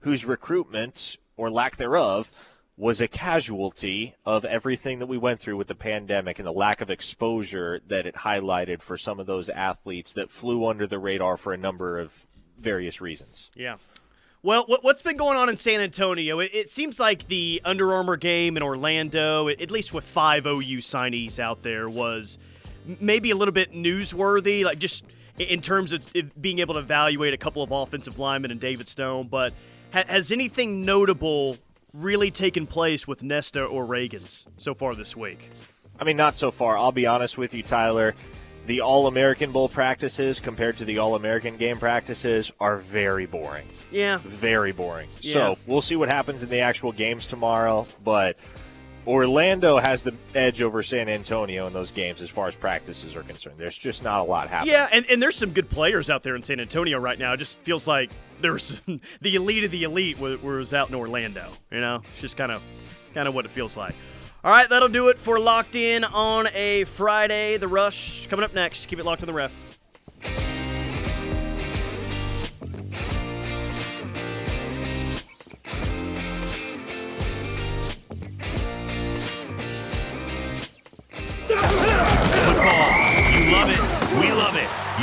whose 0.00 0.26
recruitment 0.26 1.16
or 1.38 1.50
lack 1.50 1.78
thereof 1.78 2.30
was 2.78 3.00
a 3.00 3.08
casualty 3.08 4.14
of 4.26 4.44
everything 4.44 4.98
that 4.98 5.06
we 5.06 5.16
went 5.16 5.40
through 5.40 5.56
with 5.56 5.66
the 5.66 5.74
pandemic 5.74 6.38
and 6.38 6.46
the 6.46 6.52
lack 6.52 6.82
of 6.82 6.90
exposure 6.90 7.80
that 7.86 8.06
it 8.06 8.14
highlighted 8.14 8.82
for 8.82 8.98
some 8.98 9.18
of 9.18 9.26
those 9.26 9.48
athletes 9.48 10.12
that 10.12 10.30
flew 10.30 10.66
under 10.66 10.86
the 10.86 10.98
radar 10.98 11.38
for 11.38 11.54
a 11.54 11.56
number 11.56 11.98
of 11.98 12.26
various 12.58 13.00
reasons. 13.00 13.50
Yeah. 13.54 13.76
Well, 14.42 14.64
what, 14.66 14.84
what's 14.84 15.02
been 15.02 15.16
going 15.16 15.38
on 15.38 15.48
in 15.48 15.56
San 15.56 15.80
Antonio? 15.80 16.38
It, 16.40 16.50
it 16.54 16.70
seems 16.70 17.00
like 17.00 17.26
the 17.28 17.62
Under 17.64 17.94
Armour 17.94 18.16
game 18.16 18.58
in 18.58 18.62
Orlando, 18.62 19.48
at 19.48 19.70
least 19.70 19.94
with 19.94 20.04
five 20.04 20.46
OU 20.46 20.78
signees 20.78 21.38
out 21.38 21.62
there, 21.62 21.88
was 21.88 22.38
maybe 23.00 23.30
a 23.30 23.36
little 23.36 23.52
bit 23.52 23.72
newsworthy, 23.72 24.64
like 24.64 24.78
just 24.78 25.04
in 25.38 25.62
terms 25.62 25.92
of 25.92 26.02
being 26.40 26.58
able 26.58 26.74
to 26.74 26.80
evaluate 26.80 27.32
a 27.32 27.38
couple 27.38 27.62
of 27.62 27.70
offensive 27.72 28.18
linemen 28.18 28.50
and 28.50 28.60
David 28.60 28.86
Stone. 28.86 29.28
But 29.28 29.54
has 29.92 30.30
anything 30.30 30.84
notable 30.84 31.56
really 31.96 32.30
taken 32.30 32.66
place 32.66 33.06
with 33.08 33.22
Nesta 33.22 33.64
or 33.64 33.84
Ragins 33.86 34.46
so 34.58 34.74
far 34.74 34.94
this 34.94 35.16
week? 35.16 35.50
I 35.98 36.04
mean, 36.04 36.16
not 36.16 36.34
so 36.34 36.50
far. 36.50 36.76
I'll 36.76 36.92
be 36.92 37.06
honest 37.06 37.38
with 37.38 37.54
you, 37.54 37.62
Tyler. 37.62 38.14
The 38.66 38.80
All 38.80 39.06
American 39.06 39.52
Bowl 39.52 39.68
practices 39.68 40.40
compared 40.40 40.76
to 40.78 40.84
the 40.84 40.98
All 40.98 41.14
American 41.14 41.56
game 41.56 41.78
practices 41.78 42.52
are 42.60 42.76
very 42.76 43.24
boring. 43.24 43.68
Yeah. 43.92 44.18
Very 44.24 44.72
boring. 44.72 45.08
Yeah. 45.20 45.32
So 45.32 45.58
we'll 45.66 45.80
see 45.80 45.96
what 45.96 46.08
happens 46.08 46.42
in 46.42 46.48
the 46.48 46.60
actual 46.60 46.92
games 46.92 47.26
tomorrow. 47.26 47.86
But 48.04 48.36
Orlando 49.06 49.78
has 49.78 50.02
the 50.02 50.14
edge 50.34 50.62
over 50.62 50.82
San 50.82 51.08
Antonio 51.08 51.66
in 51.66 51.72
those 51.72 51.92
games 51.92 52.20
as 52.20 52.28
far 52.28 52.46
as 52.46 52.56
practices 52.56 53.14
are 53.14 53.22
concerned. 53.22 53.56
There's 53.58 53.78
just 53.78 54.02
not 54.02 54.20
a 54.20 54.24
lot 54.24 54.48
happening. 54.48 54.74
Yeah, 54.74 54.88
and, 54.90 55.08
and 55.08 55.22
there's 55.22 55.36
some 55.36 55.52
good 55.52 55.70
players 55.70 56.10
out 56.10 56.22
there 56.22 56.34
in 56.34 56.42
San 56.42 56.58
Antonio 56.58 56.98
right 56.98 57.18
now. 57.18 57.32
It 57.32 57.36
just 57.36 57.56
feels 57.58 57.86
like 57.86 58.10
there's 58.40 58.80
the 59.20 59.36
elite 59.36 59.64
of 59.64 59.70
the 59.70 59.84
elite 59.84 60.18
was 60.18 60.74
out 60.74 60.88
in 60.88 60.94
Orlando. 60.94 61.50
You 61.70 61.80
know, 61.80 62.02
it's 62.12 62.20
just 62.20 62.36
kind 62.36 62.50
of 62.50 62.62
kind 63.14 63.28
of 63.28 63.34
what 63.34 63.44
it 63.44 63.50
feels 63.50 63.76
like. 63.76 63.94
All 64.44 64.50
right, 64.52 64.68
that'll 64.68 64.88
do 64.88 65.08
it 65.08 65.18
for 65.18 65.40
Locked 65.40 65.74
In 65.74 66.04
on 66.04 66.48
a 66.54 66.84
Friday. 66.84 67.56
The 67.56 67.66
Rush 67.66 68.26
coming 68.28 68.44
up 68.44 68.54
next. 68.54 68.86
Keep 68.86 69.00
it 69.00 69.04
locked 69.04 69.22
on 69.22 69.26
the 69.26 69.32
ref. 69.32 69.52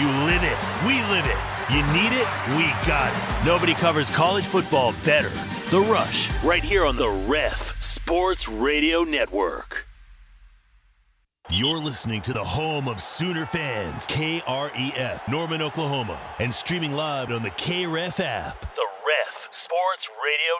You 0.03 0.09
live 0.09 0.43
it. 0.43 0.57
We 0.85 0.95
live 1.13 1.23
it. 1.25 1.39
You 1.73 1.81
need 1.93 2.11
it. 2.11 2.27
We 2.57 2.65
got 2.85 3.13
it. 3.13 3.45
Nobody 3.45 3.73
covers 3.73 4.09
college 4.09 4.43
football 4.43 4.93
better. 5.05 5.29
The 5.69 5.79
Rush. 5.89 6.29
Right 6.43 6.61
here 6.61 6.85
on 6.85 6.97
the 6.97 7.07
Ref 7.07 7.57
Sports 7.95 8.45
Radio 8.49 9.03
Network. 9.05 9.85
You're 11.49 11.77
listening 11.77 12.21
to 12.23 12.33
the 12.33 12.43
home 12.43 12.89
of 12.89 12.99
Sooner 12.99 13.45
fans, 13.45 14.05
KREF, 14.07 15.25
Norman, 15.29 15.61
Oklahoma, 15.61 16.19
and 16.39 16.53
streaming 16.53 16.91
live 16.91 17.31
on 17.31 17.41
the 17.41 17.51
KREF 17.51 18.19
app. 18.19 18.59
The 18.75 18.87
Ref 19.07 19.33
Sports 19.63 20.05
Radio 20.25 20.53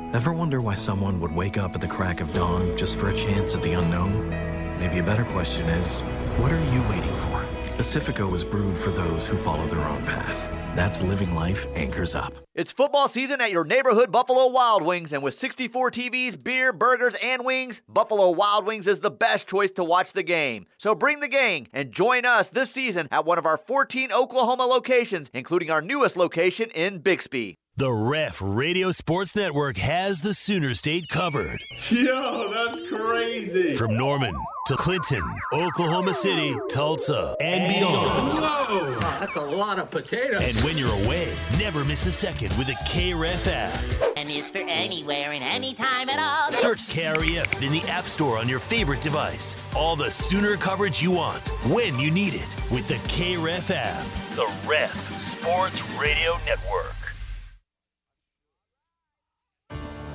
Network. 0.00 0.14
Ever 0.14 0.32
wonder 0.32 0.62
why 0.62 0.76
someone 0.76 1.20
would 1.20 1.32
wake 1.32 1.58
up 1.58 1.74
at 1.74 1.82
the 1.82 1.88
crack 1.88 2.22
of 2.22 2.32
dawn 2.32 2.74
just 2.74 2.96
for 2.96 3.10
a 3.10 3.14
chance 3.14 3.54
at 3.54 3.62
the 3.62 3.72
unknown? 3.72 4.49
Maybe 4.80 4.98
a 4.98 5.02
better 5.02 5.24
question 5.24 5.68
is, 5.68 6.00
what 6.40 6.50
are 6.50 6.64
you 6.72 6.80
waiting 6.88 7.14
for? 7.16 7.46
Pacifico 7.76 8.34
is 8.34 8.44
brewed 8.44 8.78
for 8.78 8.88
those 8.88 9.28
who 9.28 9.36
follow 9.36 9.66
their 9.66 9.86
own 9.86 10.02
path. 10.06 10.48
That's 10.74 11.02
living 11.02 11.34
life 11.34 11.66
anchors 11.74 12.14
up. 12.14 12.32
It's 12.54 12.72
football 12.72 13.06
season 13.06 13.42
at 13.42 13.52
your 13.52 13.64
neighborhood 13.64 14.10
Buffalo 14.10 14.46
Wild 14.46 14.82
Wings, 14.82 15.12
and 15.12 15.22
with 15.22 15.34
64 15.34 15.90
TVs, 15.90 16.42
beer, 16.42 16.72
burgers, 16.72 17.14
and 17.22 17.44
wings, 17.44 17.82
Buffalo 17.90 18.30
Wild 18.30 18.64
Wings 18.64 18.86
is 18.86 19.00
the 19.00 19.10
best 19.10 19.46
choice 19.46 19.70
to 19.72 19.84
watch 19.84 20.14
the 20.14 20.22
game. 20.22 20.64
So 20.78 20.94
bring 20.94 21.20
the 21.20 21.28
gang 21.28 21.68
and 21.74 21.92
join 21.92 22.24
us 22.24 22.48
this 22.48 22.70
season 22.70 23.06
at 23.10 23.26
one 23.26 23.36
of 23.36 23.44
our 23.44 23.58
14 23.58 24.12
Oklahoma 24.12 24.64
locations, 24.64 25.28
including 25.34 25.70
our 25.70 25.82
newest 25.82 26.16
location 26.16 26.70
in 26.70 27.00
Bixby. 27.00 27.58
The 27.80 27.90
Ref 27.90 28.42
Radio 28.44 28.90
Sports 28.90 29.34
Network 29.34 29.78
has 29.78 30.20
the 30.20 30.34
Sooner 30.34 30.74
State 30.74 31.08
covered. 31.08 31.64
Yo, 31.88 32.52
that's 32.52 32.86
crazy. 32.90 33.72
From 33.72 33.96
Norman 33.96 34.34
to 34.66 34.76
Clinton, 34.76 35.22
Oklahoma 35.54 36.12
City, 36.12 36.54
Tulsa, 36.68 37.34
and 37.40 37.74
beyond. 37.74 38.38
Whoa, 38.38 39.00
that's 39.18 39.36
a 39.36 39.40
lot 39.40 39.78
of 39.78 39.90
potatoes. 39.90 40.42
And 40.42 40.62
when 40.62 40.76
you're 40.76 40.92
away, 41.06 41.32
never 41.58 41.82
miss 41.82 42.04
a 42.04 42.12
second 42.12 42.54
with 42.58 42.66
the 42.66 42.74
KREF 42.84 43.46
app. 43.46 43.82
And 44.14 44.28
is 44.28 44.50
for 44.50 44.58
anywhere 44.58 45.32
and 45.32 45.42
anytime 45.42 46.10
at 46.10 46.18
all. 46.18 46.52
Search 46.52 46.80
KREF 46.80 47.62
in 47.62 47.72
the 47.72 47.80
App 47.88 48.04
Store 48.04 48.36
on 48.36 48.46
your 48.46 48.60
favorite 48.60 49.00
device. 49.00 49.56
All 49.74 49.96
the 49.96 50.10
Sooner 50.10 50.58
coverage 50.58 51.02
you 51.02 51.12
want, 51.12 51.48
when 51.70 51.98
you 51.98 52.10
need 52.10 52.34
it, 52.34 52.70
with 52.70 52.86
the 52.88 53.00
KREF 53.08 53.70
app. 53.74 54.04
The 54.36 54.68
Ref 54.68 55.40
Sports 55.40 55.98
Radio 55.98 56.36
Network. 56.44 56.94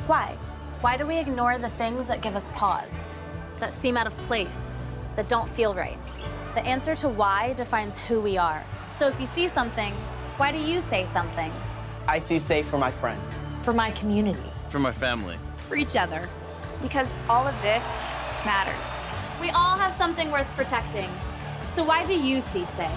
Why? 0.07 0.37
Why 0.81 0.97
do 0.97 1.07
we 1.07 1.17
ignore 1.17 1.57
the 1.57 1.67
things 1.67 2.07
that 2.09 2.21
give 2.21 2.35
us 2.35 2.49
pause, 2.49 3.17
that 3.59 3.73
seem 3.73 3.97
out 3.97 4.05
of 4.05 4.15
place, 4.17 4.79
that 5.15 5.27
don't 5.27 5.49
feel 5.49 5.73
right? 5.73 5.97
The 6.53 6.63
answer 6.63 6.95
to 6.97 7.09
why 7.09 7.53
defines 7.53 7.97
who 7.97 8.21
we 8.21 8.37
are. 8.37 8.63
So 8.95 9.07
if 9.07 9.19
you 9.19 9.25
see 9.25 9.47
something, 9.47 9.93
why 10.37 10.51
do 10.51 10.59
you 10.59 10.79
say 10.79 11.07
something? 11.07 11.51
I 12.07 12.19
see 12.19 12.37
safe 12.37 12.67
for 12.67 12.77
my 12.77 12.91
friends, 12.91 13.43
For 13.63 13.73
my 13.73 13.89
community. 13.91 14.51
For 14.69 14.77
my 14.77 14.93
family. 14.93 15.37
For 15.67 15.75
each 15.75 15.95
other. 15.95 16.29
Because 16.83 17.15
all 17.27 17.47
of 17.47 17.59
this 17.63 17.83
matters. 18.45 19.05
We 19.41 19.49
all 19.49 19.75
have 19.75 19.91
something 19.95 20.29
worth 20.29 20.47
protecting. 20.55 21.09
So 21.69 21.83
why 21.83 22.05
do 22.05 22.13
you 22.13 22.41
see 22.41 22.65
safe? 22.65 22.91